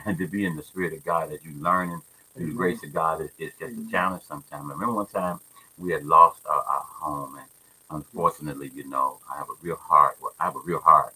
And 0.06 0.18
to 0.20 0.28
be 0.28 0.46
in 0.46 0.56
the 0.56 0.64
spirit 0.64 0.94
of 0.94 1.04
God 1.06 1.34
as 1.34 1.40
you 1.44 1.54
learning 1.62 2.02
through 2.36 2.48
the 2.48 2.54
grace 2.54 2.84
of 2.84 2.94
God 2.94 3.22
is, 3.22 3.30
is 3.40 3.52
just 3.60 3.78
a 3.78 3.92
challenge 3.92 4.24
sometimes. 4.24 4.66
I 4.70 4.74
remember 4.74 4.94
one 4.96 5.08
time 5.08 5.40
we 5.78 5.92
had 5.92 6.06
lost 6.06 6.42
our, 6.48 6.64
our 6.64 6.86
home 7.02 7.38
and 7.38 7.48
unfortunately, 7.92 8.72
you 8.74 8.88
know, 8.90 9.20
I 9.32 9.38
have 9.38 9.50
a 9.50 9.56
real 9.62 9.78
heart. 9.78 10.18
Well, 10.22 10.34
I 10.40 10.46
have 10.46 10.56
a 10.56 10.62
real 10.66 10.80
heart 10.80 11.14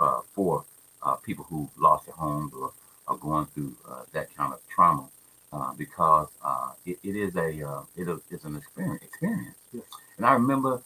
uh, 0.00 0.20
for 0.34 0.64
uh, 1.02 1.16
people 1.16 1.44
who 1.48 1.68
lost 1.78 2.06
their 2.06 2.14
homes 2.14 2.52
or 2.54 2.72
are 3.08 3.16
going 3.16 3.46
through 3.46 3.76
uh, 3.88 4.02
that 4.12 4.34
kind 4.36 4.52
of 4.52 4.60
trauma 4.68 5.08
uh, 5.52 5.72
because 5.76 6.28
uh, 6.44 6.70
it, 6.86 6.98
it 7.02 7.16
is 7.16 7.36
a 7.36 7.68
uh, 7.68 7.82
it 7.96 8.08
is 8.30 8.44
an 8.44 8.56
experience. 8.56 9.02
experience. 9.02 9.56
Yes. 9.72 9.84
And 10.16 10.26
I 10.26 10.32
remember, 10.34 10.82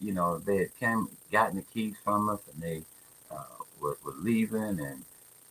you 0.00 0.12
know, 0.12 0.38
they 0.38 0.58
had 0.58 0.78
came 0.78 1.08
gotten 1.30 1.56
the 1.56 1.62
keys 1.62 1.94
from 2.04 2.28
us 2.28 2.40
and 2.52 2.62
they 2.62 2.82
were, 3.80 3.98
were 4.04 4.14
leaving 4.20 4.80
and 4.80 5.02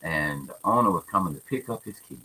and 0.02 0.48
the 0.48 0.56
owner 0.64 0.92
was 0.92 1.04
coming 1.06 1.34
to 1.34 1.42
pick 1.42 1.70
up 1.70 1.84
his 1.84 2.00
keys. 2.00 2.20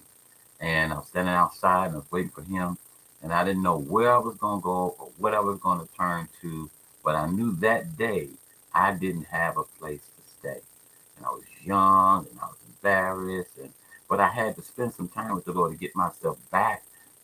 And 0.60 0.92
I 0.92 0.96
was 0.96 1.08
standing 1.08 1.34
outside 1.34 1.86
and 1.86 1.94
I 1.94 1.98
was 1.98 2.12
waiting 2.12 2.30
for 2.30 2.42
him. 2.42 2.76
And 3.22 3.32
I 3.32 3.44
didn't 3.44 3.62
know 3.62 3.78
where 3.78 4.12
I 4.14 4.18
was 4.18 4.36
going 4.36 4.60
to 4.60 4.64
go 4.64 4.94
or 4.98 5.10
what 5.18 5.34
I 5.34 5.40
was 5.40 5.58
going 5.60 5.80
to 5.80 5.88
turn 5.94 6.28
to. 6.42 6.70
But 7.02 7.14
I 7.14 7.26
knew 7.30 7.52
that 7.56 7.96
day 7.96 8.28
I 8.74 8.92
didn't 8.92 9.24
have 9.24 9.56
a 9.56 9.64
place 9.64 10.00
to 10.00 10.22
stay. 10.38 10.60
And 11.16 11.26
I 11.26 11.30
was 11.30 11.44
young 11.64 12.26
and 12.30 12.38
I 12.40 12.46
was 12.46 12.58
embarrassed. 12.68 13.56
And 13.58 13.72
but 14.10 14.20
I 14.20 14.28
had 14.28 14.56
to 14.56 14.62
spend 14.62 14.92
some 14.92 15.08
time 15.08 15.36
with 15.36 15.44
the 15.46 15.52
Lord 15.52 15.72
to 15.72 15.78
get 15.78 15.96
myself 15.96 16.38
back 16.50 16.82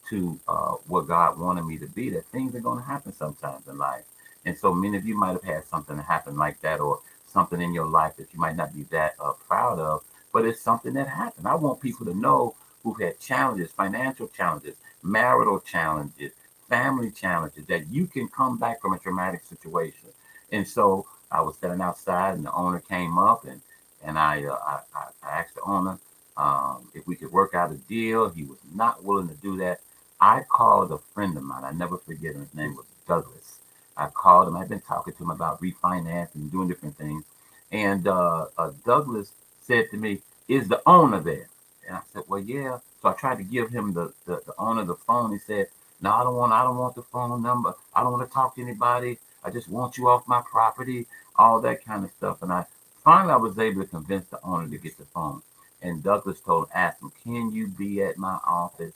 to 0.08 0.38
uh, 0.46 0.76
what 0.86 1.08
God 1.08 1.38
wanted 1.38 1.66
me 1.66 1.78
to 1.78 1.86
be. 1.88 2.10
That 2.10 2.26
things 2.26 2.54
are 2.54 2.60
going 2.60 2.78
to 2.78 2.84
happen 2.84 3.12
sometimes 3.12 3.66
in 3.68 3.76
life. 3.76 4.04
And 4.46 4.56
so 4.56 4.72
many 4.72 4.96
of 4.96 5.04
you 5.04 5.18
might 5.18 5.32
have 5.32 5.42
had 5.42 5.64
something 5.64 5.98
happen 5.98 6.36
like 6.36 6.60
that 6.60 6.80
or 6.80 7.00
something 7.26 7.60
in 7.60 7.74
your 7.74 7.88
life 7.88 8.16
that 8.16 8.32
you 8.32 8.38
might 8.38 8.56
not 8.56 8.72
be 8.72 8.84
that 8.84 9.16
uh, 9.20 9.32
proud 9.48 9.80
of, 9.80 10.04
but 10.32 10.46
it's 10.46 10.62
something 10.62 10.94
that 10.94 11.08
happened. 11.08 11.48
I 11.48 11.56
want 11.56 11.80
people 11.80 12.06
to 12.06 12.14
know 12.14 12.54
who've 12.84 13.00
had 13.00 13.18
challenges, 13.18 13.72
financial 13.72 14.28
challenges, 14.28 14.76
marital 15.02 15.58
challenges, 15.60 16.32
family 16.68 17.10
challenges, 17.10 17.66
that 17.66 17.88
you 17.88 18.06
can 18.06 18.28
come 18.28 18.58
back 18.58 18.80
from 18.80 18.92
a 18.92 18.98
traumatic 18.98 19.42
situation. 19.42 20.10
And 20.52 20.66
so 20.66 21.06
I 21.32 21.40
was 21.40 21.56
standing 21.56 21.80
outside, 21.80 22.36
and 22.36 22.46
the 22.46 22.52
owner 22.52 22.78
came 22.78 23.18
up, 23.18 23.44
and 23.44 23.60
and 24.04 24.16
I 24.16 24.44
uh, 24.44 24.80
I, 24.94 25.08
I 25.24 25.40
asked 25.40 25.56
the 25.56 25.62
owner 25.62 25.98
um, 26.36 26.88
if 26.94 27.06
we 27.06 27.16
could 27.16 27.32
work 27.32 27.54
out 27.54 27.72
a 27.72 27.76
deal. 27.76 28.28
He 28.28 28.44
was 28.44 28.58
not 28.74 29.04
willing 29.04 29.28
to 29.28 29.34
do 29.34 29.56
that. 29.58 29.80
I 30.20 30.42
called 30.48 30.92
a 30.92 30.98
friend 30.98 31.36
of 31.36 31.42
mine. 31.42 31.64
I 31.64 31.72
never 31.72 31.98
forget 31.98 32.34
him. 32.34 32.42
His 32.42 32.54
name 32.54 32.74
was 32.76 32.86
Douglas. 33.06 33.58
I 33.96 34.08
called 34.08 34.48
him. 34.48 34.56
I've 34.56 34.68
been 34.68 34.80
talking 34.80 35.14
to 35.14 35.22
him 35.22 35.30
about 35.30 35.60
refinancing 35.60 36.34
and 36.36 36.52
doing 36.52 36.68
different 36.68 36.96
things. 36.96 37.24
And 37.72 38.06
uh, 38.06 38.46
uh, 38.56 38.72
Douglas 38.84 39.32
said 39.60 39.90
to 39.90 39.96
me, 39.96 40.20
"Is 40.48 40.68
the 40.68 40.82
owner 40.86 41.20
there?" 41.20 41.48
And 41.86 41.96
I 41.96 42.00
said, 42.12 42.22
"Well, 42.28 42.40
yeah." 42.40 42.78
So 43.02 43.08
I 43.08 43.12
tried 43.14 43.38
to 43.38 43.44
give 43.44 43.70
him 43.70 43.92
the 43.92 44.12
the, 44.26 44.42
the 44.46 44.54
owner 44.58 44.84
the 44.84 44.94
phone. 44.94 45.32
He 45.32 45.38
said, 45.38 45.68
"No, 46.00 46.12
I 46.12 46.22
don't 46.22 46.36
want. 46.36 46.52
I 46.52 46.62
don't 46.62 46.76
want 46.76 46.94
the 46.94 47.02
phone 47.02 47.42
number. 47.42 47.74
I 47.94 48.02
don't 48.02 48.12
want 48.12 48.28
to 48.28 48.32
talk 48.32 48.54
to 48.56 48.62
anybody. 48.62 49.18
I 49.44 49.50
just 49.50 49.68
want 49.68 49.96
you 49.98 50.08
off 50.08 50.28
my 50.28 50.42
property. 50.42 51.06
All 51.36 51.60
that 51.62 51.84
kind 51.84 52.04
of 52.04 52.10
stuff." 52.12 52.42
And 52.42 52.52
I 52.52 52.66
finally 53.02 53.32
I 53.32 53.36
was 53.36 53.58
able 53.58 53.82
to 53.82 53.88
convince 53.88 54.26
the 54.26 54.40
owner 54.44 54.68
to 54.68 54.78
get 54.78 54.96
the 54.98 55.04
phone. 55.06 55.42
And 55.86 56.02
Douglas 56.02 56.40
told, 56.40 56.68
asked 56.74 57.00
him, 57.00 57.12
"Can 57.22 57.52
you 57.52 57.68
be 57.68 58.02
at 58.02 58.18
my 58.18 58.38
office 58.44 58.94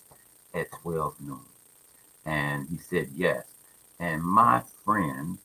at 0.52 0.72
12 0.82 1.20
noon?" 1.20 1.40
And 2.24 2.68
he 2.68 2.78
said 2.78 3.10
yes. 3.14 3.46
And 4.00 4.22
my 4.22 4.62
friend, 4.84 5.38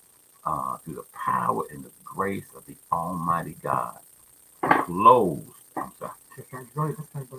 uh, 0.46 0.78
through 0.78 0.96
the 0.96 1.06
power 1.14 1.64
and 1.72 1.84
the 1.84 1.92
grace 2.04 2.48
of 2.56 2.66
the 2.66 2.75
Almighty 2.92 3.58
God, 3.62 4.00
closed. 4.86 5.52
I'm 5.78 5.92
sorry 6.00 6.14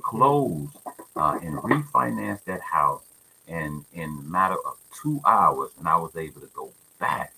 closed 0.02 0.76
uh, 1.16 1.38
and 1.42 1.56
refinanced 1.58 2.44
that 2.44 2.60
house 2.60 3.02
and 3.48 3.84
in 3.92 4.10
a 4.10 4.22
matter 4.22 4.56
of 4.66 4.76
two 4.92 5.20
hours 5.26 5.70
and 5.78 5.88
i 5.88 5.96
was 5.96 6.16
able 6.16 6.40
to 6.40 6.50
go 6.54 6.70
back 6.98 7.32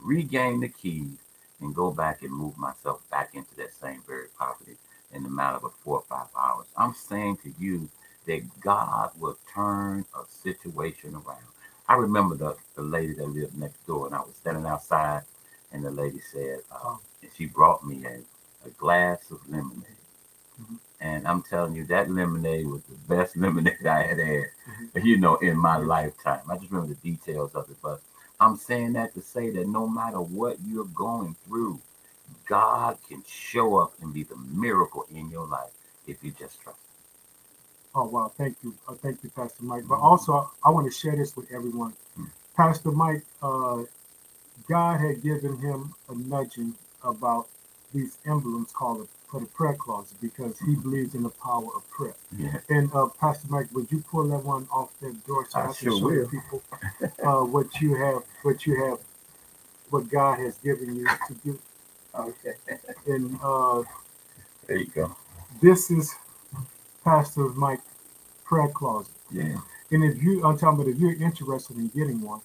regain 0.00 0.60
the 0.60 0.68
keys 0.68 1.18
and 1.60 1.74
go 1.74 1.90
back 1.90 2.22
and 2.22 2.32
move 2.32 2.56
myself 2.58 3.00
back 3.10 3.30
into 3.34 3.54
that 3.56 3.72
same 3.74 4.02
very 4.06 4.28
property 4.36 4.76
in 5.12 5.24
a 5.24 5.28
matter 5.28 5.58
of 5.64 5.72
four 5.84 5.98
or 5.98 6.04
five 6.08 6.28
hours 6.38 6.66
i'm 6.76 6.94
saying 6.94 7.36
to 7.42 7.52
you 7.58 7.88
that 8.26 8.40
god 8.60 9.10
will 9.18 9.36
turn 9.52 10.04
a 10.14 10.24
situation 10.28 11.14
around 11.14 11.44
i 11.88 11.94
remember 11.94 12.34
the, 12.34 12.56
the 12.76 12.82
lady 12.82 13.14
that 13.14 13.26
lived 13.28 13.56
next 13.56 13.84
door 13.86 14.06
and 14.06 14.14
i 14.14 14.20
was 14.20 14.34
standing 14.40 14.66
outside 14.66 15.22
and 15.72 15.84
the 15.84 15.90
lady 15.90 16.20
said 16.32 16.58
uh, 16.72 16.96
and 17.22 17.30
she 17.36 17.46
brought 17.46 17.86
me 17.86 18.04
a, 18.04 18.66
a 18.66 18.70
glass 18.78 19.30
of 19.30 19.38
lemonade 19.48 19.84
mm-hmm. 20.60 20.76
And 21.00 21.26
I'm 21.26 21.42
telling 21.42 21.74
you, 21.74 21.86
that 21.86 22.10
lemonade 22.10 22.66
was 22.66 22.82
the 22.82 23.14
best 23.14 23.36
lemonade 23.36 23.86
I 23.86 24.02
had 24.02 24.18
had, 24.18 24.26
mm-hmm. 24.26 25.06
you 25.06 25.16
know, 25.16 25.36
in 25.36 25.56
my 25.56 25.78
lifetime. 25.78 26.42
I 26.50 26.56
just 26.56 26.70
remember 26.70 26.94
the 26.94 27.10
details 27.10 27.54
of 27.54 27.70
it. 27.70 27.76
But 27.82 28.00
I'm 28.38 28.56
saying 28.56 28.94
that 28.94 29.14
to 29.14 29.22
say 29.22 29.50
that 29.50 29.66
no 29.66 29.86
matter 29.86 30.20
what 30.20 30.58
you're 30.66 30.84
going 30.84 31.36
through, 31.46 31.80
God 32.50 32.98
can 33.08 33.22
show 33.28 33.76
up 33.76 33.94
and 34.02 34.12
be 34.12 34.24
the 34.24 34.36
miracle 34.36 35.06
in 35.14 35.30
your 35.30 35.46
life 35.46 35.70
if 36.08 36.22
you 36.24 36.32
just 36.32 36.60
trust 36.60 36.78
Him. 36.78 36.90
Oh 37.94 38.08
wow, 38.08 38.32
thank 38.36 38.56
you, 38.64 38.74
uh, 38.88 38.94
thank 38.94 39.22
you, 39.22 39.30
Pastor 39.30 39.62
Mike. 39.62 39.84
But 39.88 40.00
also, 40.00 40.50
I 40.64 40.70
want 40.70 40.92
to 40.92 40.92
share 40.92 41.14
this 41.16 41.36
with 41.36 41.50
everyone. 41.52 41.92
Mm-hmm. 41.92 42.24
Pastor 42.56 42.90
Mike, 42.90 43.22
uh, 43.40 43.84
God 44.68 45.00
had 45.00 45.22
given 45.22 45.56
him 45.58 45.94
a 46.08 46.14
nudging 46.14 46.74
about 47.04 47.46
these 47.94 48.18
emblems 48.26 48.72
called 48.72 49.08
for 49.28 49.40
the 49.40 49.46
prayer 49.46 49.74
closet 49.74 50.16
because 50.20 50.58
he 50.58 50.74
believes 50.74 51.14
in 51.14 51.22
the 51.22 51.30
power 51.30 51.68
of 51.76 51.88
prayer. 51.90 52.14
Yeah. 52.36 52.58
And 52.68 52.90
uh, 52.92 53.06
Pastor 53.20 53.46
Mike, 53.48 53.68
would 53.72 53.90
you 53.92 54.02
pull 54.10 54.28
that 54.28 54.44
one 54.44 54.66
off 54.72 54.90
that 55.00 55.24
door 55.24 55.46
so 55.48 55.60
I, 55.60 55.62
I 55.62 55.72
can 55.72 55.98
show 55.98 56.04
will. 56.04 56.28
people 56.28 56.62
uh, 57.22 57.44
what 57.44 57.80
you 57.80 57.94
have, 57.94 58.22
what 58.42 58.66
you 58.66 58.84
have, 58.84 58.98
what 59.90 60.08
God 60.08 60.40
has 60.40 60.56
given 60.58 60.96
you 60.96 61.06
to 61.28 61.34
do? 61.44 61.58
Okay. 62.14 62.54
And 63.06 63.38
uh, 63.42 63.82
there 64.66 64.78
you 64.78 64.86
go. 64.94 65.16
This 65.62 65.90
is 65.90 66.14
Pastor 67.04 67.48
Mike 67.50 67.80
prayer 68.44 68.68
closet. 68.68 69.14
Yeah. 69.30 69.58
And 69.90 70.04
if 70.04 70.22
you, 70.22 70.44
I'm 70.44 70.58
talking 70.58 70.80
about 70.82 70.88
if 70.92 70.98
you're 70.98 71.14
interested 71.14 71.76
in 71.76 71.88
getting 71.88 72.22
one, 72.22 72.40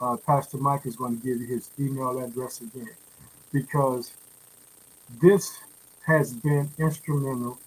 uh, 0.00 0.16
Pastor 0.18 0.58
Mike 0.58 0.86
is 0.86 0.96
going 0.96 1.18
to 1.20 1.24
give 1.24 1.40
you 1.40 1.46
his 1.46 1.70
email 1.78 2.18
address 2.18 2.60
again 2.62 2.90
because 3.52 4.12
this 5.20 5.58
has 6.06 6.32
been 6.34 6.70
instrumental 6.78 7.58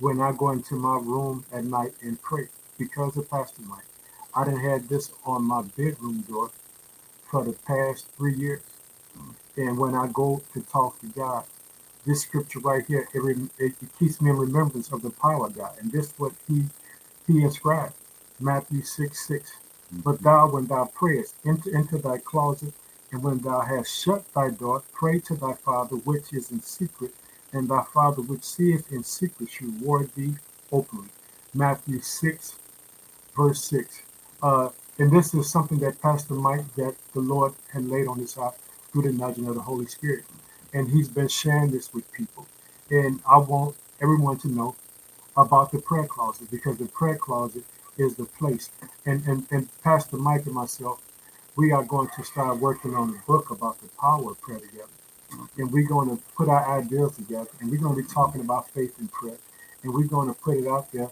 when 0.00 0.20
I 0.20 0.32
go 0.32 0.50
into 0.50 0.76
my 0.76 0.96
room 0.98 1.44
at 1.52 1.64
night 1.64 1.92
and 2.02 2.20
pray 2.22 2.48
because 2.78 3.16
of 3.16 3.30
Pastor 3.30 3.62
Mike. 3.62 3.84
I 4.34 4.44
done 4.44 4.58
had 4.60 4.88
this 4.88 5.12
on 5.24 5.44
my 5.44 5.62
bedroom 5.62 6.22
door 6.28 6.50
for 7.30 7.44
the 7.44 7.52
past 7.52 8.08
three 8.16 8.34
years. 8.34 8.62
And 9.56 9.78
when 9.78 9.94
I 9.94 10.08
go 10.12 10.42
to 10.54 10.60
talk 10.62 11.00
to 11.00 11.06
God, 11.08 11.44
this 12.06 12.22
scripture 12.22 12.60
right 12.60 12.84
here, 12.86 13.08
it, 13.14 13.38
it, 13.58 13.74
it 13.82 13.98
keeps 13.98 14.20
me 14.20 14.30
in 14.30 14.36
remembrance 14.36 14.92
of 14.92 15.02
the 15.02 15.10
power 15.10 15.46
of 15.46 15.56
God. 15.56 15.72
And 15.80 15.92
this 15.92 16.06
is 16.06 16.14
what 16.18 16.32
he 16.48 16.64
he 17.26 17.42
inscribed. 17.42 17.94
Matthew 18.40 18.82
6 18.82 19.26
6. 19.28 19.52
But 19.92 20.22
thou, 20.22 20.48
when 20.50 20.66
thou 20.66 20.86
prayest, 20.86 21.36
enter 21.46 21.70
into 21.76 21.98
thy 21.98 22.18
closet, 22.18 22.74
and 23.12 23.22
when 23.22 23.38
thou 23.40 23.60
hast 23.60 24.02
shut 24.04 24.24
thy 24.34 24.50
door, 24.50 24.82
pray 24.92 25.20
to 25.20 25.36
thy 25.36 25.54
Father 25.54 25.96
which 25.96 26.32
is 26.32 26.50
in 26.50 26.60
secret, 26.62 27.14
and 27.52 27.68
thy 27.68 27.84
Father 27.84 28.22
which 28.22 28.44
seeth 28.44 28.90
in 28.92 29.04
secret 29.04 29.50
shall 29.50 29.68
reward 29.68 30.10
thee 30.16 30.34
openly. 30.72 31.08
Matthew 31.54 32.00
6, 32.00 32.56
verse 33.36 33.64
6. 33.64 34.02
Uh, 34.42 34.70
and 34.98 35.12
this 35.12 35.34
is 35.34 35.50
something 35.50 35.78
that 35.80 36.02
Pastor 36.02 36.34
Mike, 36.34 36.74
that 36.76 36.96
the 37.14 37.20
Lord 37.20 37.54
had 37.72 37.86
laid 37.88 38.08
on 38.08 38.18
his 38.18 38.34
heart 38.34 38.56
through 38.94 39.04
the 39.04 39.12
nudging 39.14 39.48
of 39.48 39.56
the 39.56 39.62
Holy 39.62 39.88
Spirit. 39.88 40.24
And 40.74 40.88
he's 40.90 41.10
been 41.10 41.28
sharing 41.28 41.72
this 41.72 41.94
with 41.94 42.10
people. 42.14 42.48
And 42.90 43.20
I 43.30 43.38
want 43.38 43.76
everyone 44.02 44.38
to 44.40 44.48
know 44.48 44.76
about 45.36 45.72
the 45.72 45.80
prayer 45.80 46.06
closet 46.06 46.50
because 46.50 46.78
the 46.78 46.86
prayer 46.86 47.16
closet 47.18 47.64
is 47.98 48.16
the 48.16 48.26
place. 48.26 48.70
And, 49.06 49.26
and, 49.28 49.46
and 49.52 49.68
Pastor 49.84 50.18
Mike 50.18 50.46
and 50.46 50.56
myself, 50.56 51.02
we 51.56 51.72
are 51.72 51.84
going 51.84 52.10
to 52.16 52.24
start 52.24 52.60
working 52.60 52.96
on 52.96 53.10
a 53.10 53.26
book 53.28 53.50
about 53.50 53.82
the 53.82 53.88
power 54.00 54.32
of 54.32 54.42
prayer 54.42 54.60
together 54.60 54.88
and 55.58 55.72
we're 55.72 55.88
going 55.88 56.10
to 56.10 56.22
put 56.36 56.48
our 56.48 56.78
ideas 56.80 57.16
together 57.16 57.50
and 57.60 57.70
we're 57.70 57.80
going 57.80 57.96
to 57.96 58.02
be 58.02 58.08
talking 58.08 58.42
about 58.42 58.70
faith 58.70 58.98
and 59.00 59.12
prayer 59.12 59.38
and 59.84 59.94
we're 59.94 60.06
going 60.06 60.28
to 60.28 60.34
put 60.34 60.58
it 60.58 60.68
out 60.68 60.92
there 60.92 61.10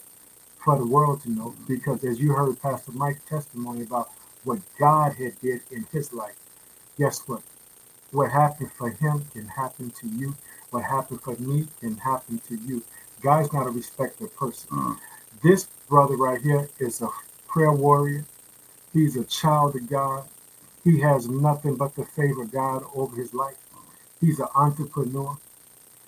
for 0.65 0.79
the 0.79 0.87
world 0.87 1.23
to 1.23 1.31
know 1.33 1.55
because 1.69 2.05
as 2.05 2.21
you 2.21 2.33
heard 2.33 2.61
pastor 2.62 2.93
mike's 2.93 3.25
testimony 3.29 3.83
about 3.85 4.11
what 4.45 4.61
god 4.79 5.15
had 5.15 5.39
did 5.41 5.62
in 5.73 5.87
his 5.93 6.12
life 6.12 6.37
guess 6.99 7.21
what 7.29 7.43
what 8.12 8.31
happened 8.31 8.71
for 8.73 8.90
him 8.90 9.25
can 9.33 9.47
happen 9.49 9.90
to 9.90 10.09
you 10.09 10.35
what 10.71 10.85
happened 10.85 11.21
for 11.21 11.37
me 11.37 11.66
can 11.81 11.97
happen 11.97 12.38
to 12.49 12.57
you 12.57 12.83
god's 13.21 13.52
not 13.52 13.66
a 13.66 13.71
respecter 13.71 14.26
person 14.28 14.69
mm. 14.71 14.99
this 15.42 15.69
brother 15.88 16.16
right 16.16 16.42
here 16.42 16.69
is 16.78 17.02
a 17.02 17.09
prayer 17.49 17.73
warrior 17.73 18.25
he's 18.92 19.16
a 19.16 19.25
child 19.25 19.76
of 19.76 19.88
god 19.88 20.25
he 20.85 21.00
has 21.00 21.28
nothing 21.28 21.76
but 21.76 21.95
the 21.97 22.04
favor 22.04 22.42
of 22.42 22.52
god 22.52 22.85
over 22.95 23.16
his 23.16 23.35
life 23.35 23.57
He's 24.23 24.38
an 24.38 24.47
entrepreneur. 24.54 25.37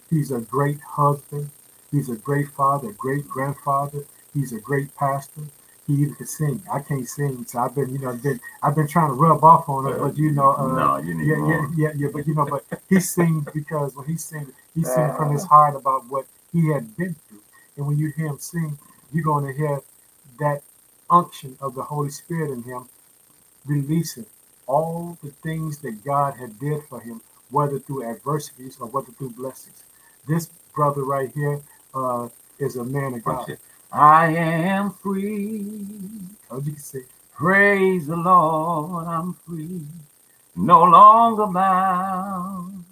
He's 0.09 0.31
a 0.31 0.41
great 0.41 0.81
husband. 0.81 1.51
He's 1.91 2.09
a 2.09 2.15
great 2.15 2.49
father, 2.49 2.93
great 2.93 3.29
grandfather. 3.29 4.05
He's 4.33 4.53
a 4.53 4.61
great 4.61 4.95
pastor. 4.95 5.43
He 5.87 5.95
even 5.95 6.15
can 6.15 6.27
sing. 6.27 6.63
I 6.73 6.81
can't 6.81 7.07
sing, 7.07 7.45
so 7.47 7.59
I've 7.59 7.75
been, 7.75 7.91
you 7.91 7.99
know, 7.99 8.15
been 8.15 8.41
I've 8.63 8.75
been 8.75 8.89
trying 8.89 9.09
to 9.09 9.15
rub 9.15 9.45
off 9.45 9.69
on 9.69 9.93
it, 9.93 9.99
but 9.99 10.17
you 10.17 10.31
know, 10.33 10.51
uh, 10.51 10.75
no, 10.75 10.97
you 10.97 11.15
need 11.15 11.27
yeah, 11.27 11.37
more. 11.37 11.71
yeah, 11.77 11.89
yeah, 11.89 11.93
yeah, 11.97 12.09
but 12.13 12.27
you 12.27 12.35
know, 12.35 12.47
but 12.47 12.65
he 12.89 13.01
sings 13.01 13.47
because 13.53 13.95
when 13.95 14.07
he 14.07 14.17
sings, 14.17 14.51
he 14.75 14.83
sings 14.83 15.17
from 15.17 15.33
his 15.33 15.45
heart 15.45 15.77
about 15.77 16.07
what 16.09 16.27
he 16.53 16.73
had 16.73 16.97
been 16.97 17.15
through, 17.29 17.43
and 17.77 17.87
when 17.87 17.99
you 17.99 18.13
hear 18.17 18.29
him 18.29 18.39
sing, 18.39 18.79
you're 19.13 19.25
going 19.25 19.47
to 19.47 19.53
hear 19.53 19.81
that 20.39 20.63
unction 21.11 21.57
of 21.61 21.75
the 21.75 21.83
Holy 21.83 22.11
Spirit 22.11 22.51
in 22.51 22.63
him, 22.63 22.89
releasing 23.67 24.27
all 24.67 25.19
the 25.23 25.31
things 25.31 25.79
that 25.79 26.03
God 26.05 26.35
had 26.39 26.59
did 26.59 26.83
for 26.85 27.01
him 27.01 27.21
whether 27.51 27.79
through 27.79 28.05
adversities 28.05 28.79
or 28.81 28.89
whether 28.89 29.13
through 29.13 29.31
blessings. 29.31 29.85
This 30.27 30.47
brother 30.75 31.05
right 31.05 31.31
here 31.33 31.61
uh, 31.95 32.29
is 32.59 32.77
a 32.77 32.85
man 32.85 33.15
of 33.15 33.25
God. 33.25 33.57
I 33.95 34.29
am 34.37 34.93
free. 34.93 35.77
You 36.53 36.77
say? 36.79 37.05
Praise 37.37 38.09
the 38.09 38.17
Lord, 38.17 39.07
I'm 39.09 39.35
free. 39.47 39.83
No 40.57 40.85
longer 40.85 41.47
bound. 41.47 42.85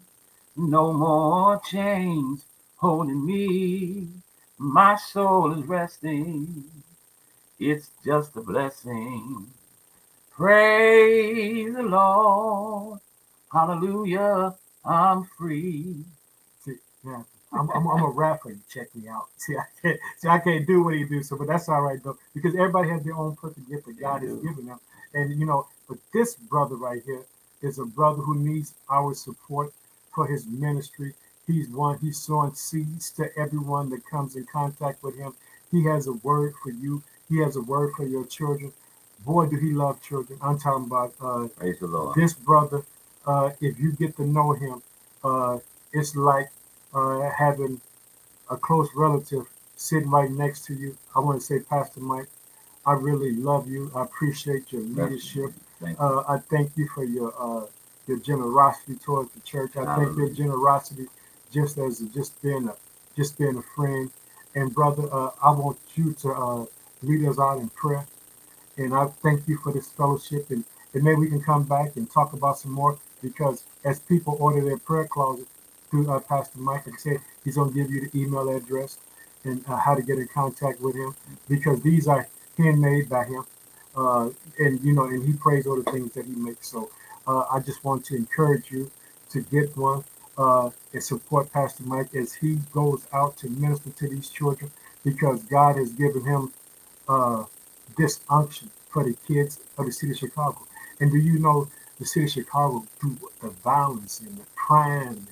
No 0.57 0.93
more 0.93 1.61
chains 1.61 2.45
holding 2.77 3.27
me. 3.27 4.09
My 4.59 4.97
soul 4.97 5.59
is 5.59 5.67
resting. 5.67 6.65
It's 7.61 7.91
just 8.05 8.37
a 8.37 8.43
blessing. 8.43 9.49
Praise 10.33 11.75
the 11.75 11.83
Lord. 11.85 13.01
Hallelujah, 13.53 14.55
I'm 14.85 15.25
free. 15.39 16.05
I'm, 17.53 17.71
I'm, 17.71 17.87
I'm 17.87 18.03
a 18.03 18.09
rapper. 18.09 18.57
Check 18.71 18.95
me 18.95 19.09
out. 19.09 19.29
See, 19.37 19.57
I 19.57 19.65
can't, 19.81 20.01
see, 20.19 20.29
I 20.29 20.39
can't 20.39 20.67
do 20.67 20.83
what 20.83 20.95
he 20.95 21.05
do. 21.05 21.23
So, 21.23 21.37
but 21.37 21.49
that's 21.49 21.69
all 21.69 21.83
right 21.83 22.03
though, 22.03 22.17
because 22.35 22.55
everybody 22.55 22.91
has 22.91 23.03
their 23.03 23.15
own 23.15 23.37
perfect 23.37 23.69
gift 23.69 23.87
that 23.87 24.01
God 24.01 24.23
has 24.23 24.35
given 24.37 24.67
them, 24.67 24.81
and 25.15 25.39
you 25.39 25.47
know, 25.47 25.67
but 25.89 25.99
this 26.13 26.35
brother 26.37 26.77
right 26.77 27.03
here 27.05 27.25
is 27.63 27.79
a 27.79 27.85
brother 27.85 28.23
who 28.23 28.37
needs 28.37 28.75
our 28.91 29.15
support 29.15 29.73
for 30.15 30.27
his 30.27 30.47
ministry. 30.47 31.15
He's 31.47 31.69
one, 31.69 31.99
he's 31.99 32.19
sowing 32.19 32.55
seeds 32.55 33.11
to 33.13 33.29
everyone 33.37 33.91
that 33.91 34.07
comes 34.07 34.37
in 34.37 34.47
contact 34.53 35.03
with 35.03 35.17
him. 35.17 35.35
He 35.71 35.85
has 35.85 36.07
a 36.07 36.13
word 36.13 36.55
for 36.63 36.71
you, 36.71 37.03
he 37.29 37.39
has 37.39 37.57
a 37.57 37.63
word 37.63 37.93
for 37.97 38.07
your 38.07 38.25
children. 38.27 38.73
Boy, 39.25 39.47
do 39.47 39.57
he 39.57 39.73
love 39.73 40.03
children. 40.03 40.39
I'm 40.43 40.59
talking 40.59 40.87
about 40.87 41.15
uh, 41.21 41.49
Praise 41.57 41.79
the 41.79 41.87
Lord. 41.87 42.17
this 42.17 42.33
brother. 42.33 42.85
Uh, 43.25 43.51
if 43.61 43.79
you 43.79 43.93
get 43.93 44.17
to 44.17 44.27
know 44.27 44.53
him, 44.53 44.83
uh, 45.23 45.59
it's 45.93 46.17
like 46.17 46.51
uh, 46.95 47.31
having 47.31 47.81
a 48.51 48.57
close 48.57 48.89
relative 48.95 49.47
sitting 49.77 50.11
right 50.11 50.31
next 50.31 50.65
to 50.67 50.75
you. 50.75 50.97
I 51.17 51.21
want 51.21 51.41
to 51.41 51.47
say, 51.47 51.61
Pastor 51.61 52.01
Mike, 52.01 52.29
I 52.87 52.93
really 52.95 53.33
love 53.33 53.69
you. 53.69 53.91
I 53.95 54.03
appreciate 54.03 54.73
your 54.73 54.83
leadership. 54.83 55.53
Thank 55.81 55.99
you. 55.99 56.05
Uh, 56.05 56.25
I 56.29 56.39
thank 56.39 56.77
you 56.77 56.89
for 56.89 57.05
your 57.05 57.33
uh, 57.39 57.67
your 58.07 58.19
generosity 58.19 58.97
towards 58.97 59.31
the 59.33 59.41
church. 59.41 59.77
I 59.77 59.97
thank 59.97 60.17
your 60.17 60.31
generosity 60.31 61.07
just 61.53 61.79
as 61.79 62.01
just 62.15 62.41
being 62.43 62.69
a 62.69 62.75
just 63.17 63.39
being 63.39 63.57
a 63.57 63.63
friend. 63.63 64.11
And 64.55 64.75
brother, 64.75 65.09
uh, 65.13 65.31
I 65.43 65.51
want 65.51 65.79
you 65.95 66.13
to 66.15 66.33
uh, 66.33 66.67
lead 67.03 67.27
us 67.27 67.39
out 67.39 67.59
in 67.59 67.69
prayer. 67.71 68.07
And 68.77 68.95
I 68.95 69.07
thank 69.07 69.49
you 69.49 69.59
for 69.59 69.73
this 69.73 69.89
fellowship. 69.91 70.51
And, 70.51 70.65
and 70.95 71.03
maybe 71.03 71.21
we 71.21 71.29
can 71.29 71.43
come 71.43 71.65
back 71.65 71.97
and 71.97 72.11
talk 72.11 72.33
about 72.33 72.59
some 72.59 72.73
more 72.73 72.99
because 73.23 73.65
as 73.85 74.01
people 74.01 74.37
order 74.41 74.63
their 74.63 74.79
prayer 74.79 75.07
closet 75.07 75.47
through 75.93 76.11
uh, 76.11 76.19
Pastor 76.21 76.59
Mike, 76.59 76.87
like 76.87 76.95
I 76.95 76.99
said, 76.99 77.19
he's 77.45 77.57
going 77.57 77.69
to 77.69 77.75
give 77.75 77.91
you 77.91 78.09
the 78.09 78.19
email 78.19 78.49
address 78.49 78.97
and 79.45 79.63
uh, 79.69 79.77
how 79.77 79.95
to 79.95 80.03
get 80.03 80.19
in 80.19 80.27
contact 80.27 80.81
with 80.81 80.97
him 80.97 81.15
because 81.49 81.83
these 81.83 82.09
are 82.09 82.27
handmade 82.57 83.11
by 83.11 83.25
him. 83.25 83.45
Uh, 83.95 84.31
and, 84.59 84.81
you 84.81 84.95
know, 84.95 85.05
and 85.05 85.23
he 85.23 85.35
prays 85.35 85.67
all 85.67 85.77
the 85.77 85.91
things 85.93 86.13
that 86.15 86.25
he 86.25 86.33
makes. 86.35 86.69
So 86.69 86.91
uh, 87.27 87.45
I 87.53 87.61
just 87.61 87.85
want 87.85 88.07
to 88.07 88.17
encourage 88.17 88.71
you 88.71 88.91
to 89.31 89.43
get 89.43 89.77
one 89.77 90.03
uh, 90.39 90.71
and 90.95 91.03
support 91.03 91.53
Pastor 91.53 91.85
Mike 91.85 92.15
as 92.15 92.33
he 92.33 92.57
goes 92.73 93.07
out 93.13 93.37
to 93.39 93.51
minister 93.51 93.91
to 93.91 94.09
these 94.09 94.31
children 94.31 94.71
because 95.05 95.43
God 95.45 95.77
has 95.77 95.93
given 95.93 96.25
him 96.25 96.53
uh, 97.07 97.45
this 97.99 98.21
unction 98.31 98.71
for 98.89 99.05
the 99.05 99.15
kids 99.29 99.61
of 99.77 99.85
the 99.85 99.93
city 99.93 100.13
of 100.13 100.19
Chicago. 100.19 100.67
And 101.01 101.11
do 101.11 101.19
you 101.19 101.39
know 101.39 101.69
the 101.99 102.07
city 102.07 102.25
of 102.25 102.31
Chicago, 102.33 102.87
through 102.99 103.19
the 103.43 103.51
violence 103.51 104.21
and 104.21 104.39
the 104.39 104.45
crime 104.55 105.09
and 105.09 105.27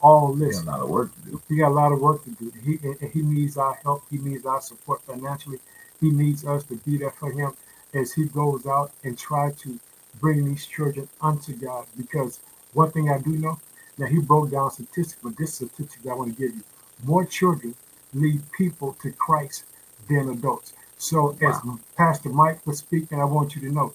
all 0.00 0.34
this, 0.34 0.58
have 0.58 0.68
a 0.68 0.70
lot 0.70 0.80
of 0.82 0.90
work 0.90 1.14
to 1.14 1.30
do. 1.30 1.42
he 1.48 1.56
got 1.56 1.68
a 1.70 1.74
lot 1.74 1.92
of 1.92 2.00
work 2.00 2.24
to 2.24 2.30
do. 2.30 2.52
He 2.64 2.78
he 3.08 3.22
needs 3.22 3.56
our 3.56 3.74
help. 3.82 4.04
He 4.10 4.18
needs 4.18 4.46
our 4.46 4.60
support 4.60 5.02
financially. 5.02 5.58
He 6.00 6.10
needs 6.10 6.44
us 6.46 6.64
to 6.64 6.76
be 6.76 6.98
there 6.98 7.10
for 7.10 7.32
him 7.32 7.52
as 7.94 8.12
he 8.12 8.26
goes 8.26 8.66
out 8.66 8.92
and 9.04 9.18
try 9.18 9.52
to 9.52 9.78
bring 10.20 10.44
these 10.44 10.66
children 10.66 11.08
unto 11.20 11.54
God. 11.54 11.86
Because 11.96 12.40
one 12.74 12.90
thing 12.92 13.10
I 13.10 13.18
do 13.18 13.30
know, 13.30 13.58
now 13.98 14.06
he 14.06 14.20
broke 14.20 14.50
down 14.50 14.70
statistics, 14.70 15.18
but 15.22 15.36
this 15.36 15.54
statistic 15.54 16.06
I 16.10 16.14
want 16.14 16.36
to 16.36 16.40
give 16.48 16.56
you: 16.56 16.62
more 17.04 17.24
children 17.24 17.74
lead 18.14 18.40
people 18.52 18.94
to 19.02 19.12
Christ 19.12 19.64
than 20.08 20.28
adults. 20.30 20.72
So 20.98 21.36
as 21.42 21.58
Pastor 21.96 22.30
Mike 22.30 22.66
was 22.66 22.78
speaking, 22.78 23.20
I 23.20 23.24
want 23.24 23.54
you 23.56 23.62
to 23.62 23.72
know 23.74 23.94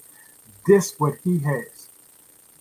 this 0.66 0.94
what 0.98 1.14
he 1.24 1.38
has. 1.40 1.88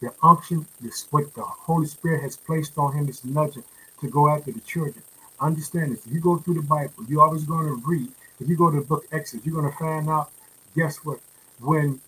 The 0.03 0.13
unction, 0.21 0.65
this 0.81 1.07
what 1.11 1.33
the 1.33 1.43
Holy 1.43 1.87
Spirit 1.87 2.23
has 2.23 2.35
placed 2.35 2.77
on 2.77 2.91
him, 2.91 3.07
is 3.07 3.23
nudging 3.23 3.63
to 4.01 4.09
go 4.09 4.27
after 4.27 4.51
the 4.51 4.59
children. 4.59 5.01
Understand 5.39 5.93
this. 5.93 6.05
If 6.05 6.11
you 6.11 6.19
go 6.19 6.35
through 6.35 6.55
the 6.55 6.61
Bible, 6.61 7.05
you're 7.07 7.23
always 7.23 7.45
going 7.45 7.67
to 7.67 7.81
read. 7.87 8.09
If 8.41 8.49
you 8.49 8.57
go 8.57 8.69
to 8.69 8.81
the 8.81 8.85
book 8.85 9.05
Exodus, 9.13 9.45
you're 9.45 9.55
going 9.55 9.71
to 9.71 9.77
find 9.77 10.09
out, 10.09 10.29
guess 10.75 10.97
what? 11.05 11.21
When 11.61 12.01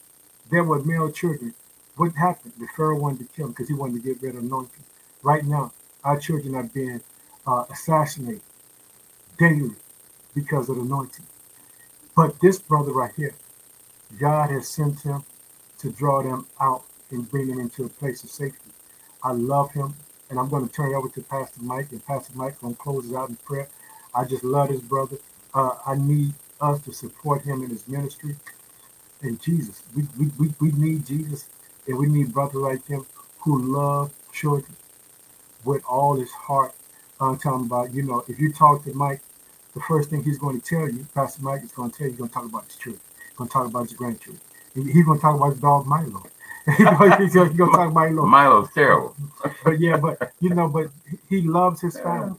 there 0.51 0.65
were 0.65 0.83
male 0.83 1.09
children, 1.09 1.53
what 1.95 2.11
happened? 2.15 2.51
The 2.59 2.67
Pharaoh 2.75 2.99
wanted 2.99 3.29
to 3.29 3.33
kill 3.33 3.45
them 3.45 3.53
because 3.53 3.69
he 3.69 3.73
wanted 3.73 4.03
to 4.03 4.13
get 4.13 4.21
rid 4.21 4.35
of 4.35 4.43
anointing. 4.43 4.83
Right 5.23 5.45
now, 5.45 5.71
our 6.03 6.19
children 6.19 6.53
are 6.55 6.63
being 6.63 6.99
uh, 7.47 7.63
assassinated 7.71 8.41
daily 9.39 9.75
because 10.33 10.67
of 10.67 10.75
the 10.75 10.81
anointing. 10.81 11.27
But 12.13 12.41
this 12.41 12.59
brother 12.59 12.91
right 12.91 13.13
here, 13.15 13.35
God 14.19 14.51
has 14.51 14.67
sent 14.67 14.99
him 15.03 15.23
to 15.77 15.91
draw 15.91 16.21
them 16.21 16.47
out 16.59 16.83
and 17.11 17.29
bring 17.31 17.47
them 17.47 17.59
into 17.59 17.85
a 17.85 17.89
place 17.89 18.23
of 18.23 18.31
safety. 18.31 18.71
I 19.23 19.33
love 19.33 19.71
him, 19.73 19.95
and 20.29 20.39
I'm 20.39 20.49
going 20.49 20.67
to 20.67 20.73
turn 20.73 20.91
it 20.91 20.95
over 20.95 21.09
to 21.09 21.21
Pastor 21.23 21.61
Mike, 21.63 21.91
and 21.91 22.05
Pastor 22.05 22.33
Mike 22.35 22.59
going 22.61 22.75
to 22.75 22.81
close 22.81 23.09
us 23.09 23.15
out 23.15 23.29
in 23.29 23.37
prayer. 23.37 23.69
I 24.15 24.25
just 24.25 24.43
love 24.43 24.69
this 24.69 24.81
brother. 24.81 25.17
Uh, 25.53 25.77
I 25.85 25.95
need 25.95 26.33
us 26.61 26.81
to 26.83 26.93
support 26.93 27.43
him 27.43 27.63
in 27.63 27.71
his 27.71 27.87
ministry. 27.87 28.35
And 29.21 29.41
Jesus, 29.41 29.83
we, 29.95 30.03
we, 30.19 30.31
we, 30.39 30.53
we 30.61 30.71
need 30.73 31.05
Jesus, 31.05 31.49
and 31.87 31.97
we 31.97 32.07
need 32.07 32.33
brothers 32.33 32.55
like 32.57 32.87
him 32.87 33.05
who 33.41 33.59
love 33.61 34.13
children 34.33 34.75
with 35.65 35.83
all 35.89 36.15
his 36.17 36.31
heart. 36.31 36.73
I'm 37.21 37.37
talking 37.37 37.67
about, 37.67 37.93
you 37.93 38.03
know, 38.03 38.23
if 38.27 38.39
you 38.39 38.53
talk 38.53 38.83
to 38.85 38.93
Mike, 38.93 39.21
the 39.75 39.81
first 39.81 40.09
thing 40.09 40.23
he's 40.23 40.39
going 40.39 40.59
to 40.61 40.67
tell 40.67 40.89
you, 40.89 41.07
Pastor 41.15 41.43
Mike 41.43 41.63
is 41.63 41.71
going 41.71 41.91
to 41.91 41.97
tell 41.97 42.07
you, 42.07 42.11
he's 42.13 42.19
going 42.19 42.29
to 42.29 42.35
talk 42.35 42.45
about 42.45 42.65
his 42.65 42.77
children. 42.77 43.01
He's 43.29 43.37
going 43.37 43.49
to 43.49 43.53
talk 43.53 43.67
about 43.67 43.83
his 43.83 43.93
grandchildren. 43.93 44.41
He- 44.75 44.91
He's 44.93 45.05
going 45.05 45.19
to 45.19 45.21
talk 45.23 45.35
about 45.35 45.51
his 45.51 45.61
dog 45.61 45.87
Milo. 45.87 46.23
going 46.77 47.21
he's 47.21 47.33
going 47.33 47.51
to 47.51 47.57
talk 47.57 47.73
about 47.75 47.93
Milo. 47.93 48.25
Milo's 48.25 48.69
terrible. 48.73 49.15
But 49.63 49.79
yeah, 49.79 49.97
but 49.97 50.31
you 50.39 50.49
know, 50.49 50.67
but 50.67 50.87
he 51.29 51.41
loves 51.41 51.81
his 51.81 51.99
family. 51.99 52.37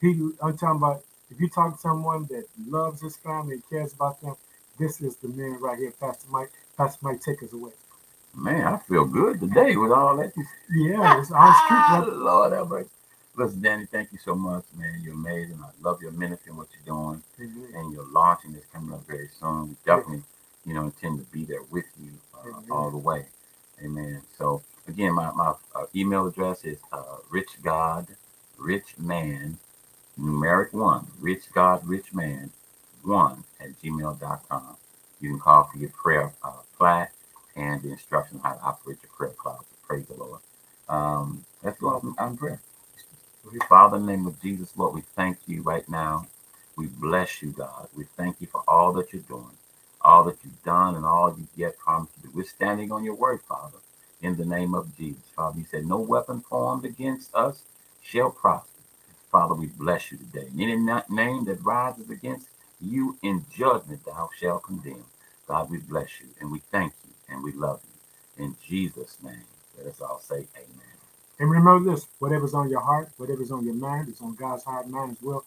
He, 0.00 0.30
I'm 0.42 0.56
talking 0.56 0.78
about 0.78 1.02
if 1.30 1.40
you 1.40 1.48
talk 1.48 1.74
to 1.74 1.80
someone 1.80 2.26
that 2.30 2.44
loves 2.66 3.00
his 3.02 3.16
family 3.16 3.54
and 3.54 3.62
cares 3.68 3.92
about 3.92 4.20
them, 4.20 4.34
this 4.78 5.00
is 5.00 5.16
the 5.16 5.28
man 5.28 5.58
right 5.60 5.78
here, 5.78 5.92
Pastor 6.00 6.26
Mike. 6.30 6.50
Pastor 6.76 6.98
Mike, 7.02 7.20
take 7.20 7.42
us 7.42 7.52
away. 7.52 7.72
Man, 8.34 8.64
I 8.64 8.78
feel 8.78 9.04
good 9.04 9.40
today 9.40 9.76
with 9.76 9.92
all 9.92 10.16
that. 10.16 10.32
Yeah, 10.70 11.20
it's 11.20 11.30
our 11.34 12.02
street. 12.02 12.16
Lord 12.16 12.52
have 12.52 12.68
mercy. 12.68 12.90
Listen, 13.36 13.60
Danny, 13.60 13.86
thank 13.86 14.10
you 14.12 14.18
so 14.18 14.34
much, 14.34 14.64
man. 14.76 15.00
You're 15.02 15.14
amazing. 15.14 15.60
I 15.62 15.70
love 15.80 16.02
your 16.02 16.10
ministry 16.10 16.50
and 16.50 16.58
what 16.58 16.68
you're 16.72 16.94
doing. 16.96 17.22
Amen. 17.40 17.68
And 17.74 17.92
your 17.92 18.04
launching 18.10 18.54
is 18.54 18.64
coming 18.72 18.92
up 18.92 19.06
very 19.06 19.28
soon. 19.38 19.68
We 19.68 19.76
definitely, 19.86 20.22
you 20.64 20.74
know, 20.74 20.84
intend 20.84 21.18
to 21.18 21.24
be 21.32 21.44
there 21.44 21.62
with 21.70 21.84
you 22.00 22.10
uh, 22.34 22.74
all 22.74 22.90
the 22.90 22.98
way. 22.98 23.26
Amen. 23.88 24.22
So, 24.38 24.62
again, 24.88 25.14
my, 25.14 25.32
my 25.32 25.54
uh, 25.74 25.86
email 25.96 26.28
address 26.28 26.64
is 26.64 26.78
uh, 26.92 27.18
rich 27.30 27.50
God, 27.62 28.08
rich 28.58 28.98
man, 28.98 29.58
numeric 30.20 30.72
one, 30.74 31.08
rich 31.20 31.44
God, 31.54 31.86
rich 31.88 32.14
man, 32.14 32.50
one 33.02 33.44
at 33.60 33.70
gmail.com. 33.82 34.76
You 35.20 35.30
can 35.30 35.40
call 35.40 35.64
for 35.64 35.78
your 35.78 35.90
prayer 35.90 36.32
uh, 36.44 36.52
plaque 36.78 37.14
and 37.56 37.82
the 37.82 37.90
instruction 37.92 38.38
on 38.38 38.44
how 38.44 38.54
to 38.58 38.64
operate 38.64 38.98
your 39.02 39.12
prayer 39.16 39.34
closet. 39.38 39.66
Praise 39.86 40.06
the 40.06 40.14
Lord. 40.14 40.40
Um, 40.88 41.46
let's 41.64 41.80
go 41.80 41.90
out 41.94 42.04
in 42.04 42.38
prayer. 42.38 42.60
Father, 43.68 43.98
in 43.98 44.06
the 44.06 44.12
name 44.12 44.26
of 44.28 44.40
Jesus, 44.42 44.72
Lord, 44.76 44.94
we 44.94 45.02
thank 45.16 45.38
you 45.48 45.62
right 45.62 45.88
now. 45.88 46.26
We 46.76 46.88
bless 46.88 47.42
you, 47.42 47.52
God. 47.52 47.88
We 47.96 48.06
thank 48.16 48.40
you 48.40 48.48
for 48.48 48.62
all 48.68 48.92
that 48.94 49.12
you're 49.12 49.22
doing, 49.22 49.57
all 50.02 50.24
that 50.24 50.38
you've 50.44 50.62
done, 50.64 50.96
and 50.96 51.04
all 51.06 51.34
you've 51.36 51.48
yet 51.56 51.78
promised 51.78 52.14
to 52.16 52.22
do. 52.22 52.30
We're 52.34 52.44
standing 52.44 52.92
on 52.92 53.04
your 53.04 53.16
word, 53.16 53.40
Father, 53.48 53.78
in 54.22 54.36
the 54.36 54.44
name 54.46 54.74
of 54.74 54.96
Jesus. 54.96 55.22
Father, 55.36 55.58
you 55.60 55.66
said, 55.70 55.86
No 55.86 55.98
weapon 55.98 56.40
formed 56.42 56.84
against 56.84 57.34
us 57.34 57.62
shall 58.02 58.30
prosper. 58.30 58.68
Father, 59.32 59.54
we 59.54 59.66
bless 59.66 60.12
you 60.12 60.18
today. 60.18 60.48
Any 60.58 60.76
name 61.10 61.44
that 61.46 61.58
rises 61.64 62.10
against 62.10 62.48
you 62.80 63.18
in 63.22 63.44
judgment, 63.54 64.04
thou 64.06 64.30
shalt 64.38 64.64
condemn. 64.64 65.04
God, 65.48 65.70
we 65.70 65.78
bless 65.78 66.20
you 66.20 66.28
and 66.40 66.50
we 66.52 66.60
thank 66.72 66.92
you 67.06 67.14
and 67.34 67.44
we 67.44 67.52
love 67.52 67.80
you. 68.38 68.44
In 68.46 68.56
Jesus' 68.66 69.18
name, 69.22 69.44
let 69.78 69.86
us 69.88 70.00
all 70.00 70.20
say 70.20 70.46
amen. 70.56 70.96
And 71.40 71.50
remember 71.50 71.92
this 71.92 72.06
whatever's 72.20 72.54
on 72.54 72.70
your 72.70 72.80
heart, 72.80 73.10
whatever's 73.18 73.50
on 73.52 73.64
your 73.64 73.74
mind, 73.74 74.08
is 74.08 74.20
on 74.22 74.34
God's 74.36 74.64
heart 74.64 74.86
and 74.86 74.94
mind 74.94 75.12
as 75.12 75.22
well. 75.22 75.44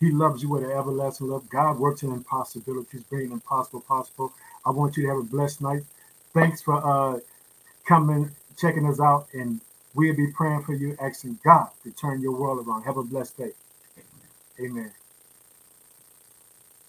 He 0.00 0.10
loves 0.12 0.42
you 0.42 0.50
with 0.50 0.64
an 0.64 0.72
everlasting 0.72 1.28
love. 1.28 1.48
God 1.48 1.78
works 1.78 2.02
in 2.02 2.12
impossibilities, 2.12 3.02
bringing 3.04 3.32
impossible 3.32 3.80
possible. 3.82 4.32
I 4.66 4.70
want 4.70 4.96
you 4.96 5.04
to 5.04 5.08
have 5.10 5.18
a 5.18 5.22
blessed 5.24 5.62
night. 5.62 5.82
Thanks 6.34 6.62
for 6.62 6.76
uh, 6.86 7.20
coming, 7.86 8.30
checking 8.58 8.86
us 8.86 9.00
out, 9.00 9.28
and 9.34 9.60
we'll 9.94 10.16
be 10.16 10.28
praying 10.32 10.64
for 10.64 10.74
you, 10.74 10.96
asking 11.00 11.38
God 11.44 11.68
to 11.84 11.92
turn 11.92 12.20
your 12.20 12.32
world 12.32 12.66
around. 12.66 12.82
Have 12.84 12.98
a 12.98 13.04
blessed 13.04 13.38
day. 13.38 13.52
Amen. 14.60 14.70
Amen. 14.72 15.05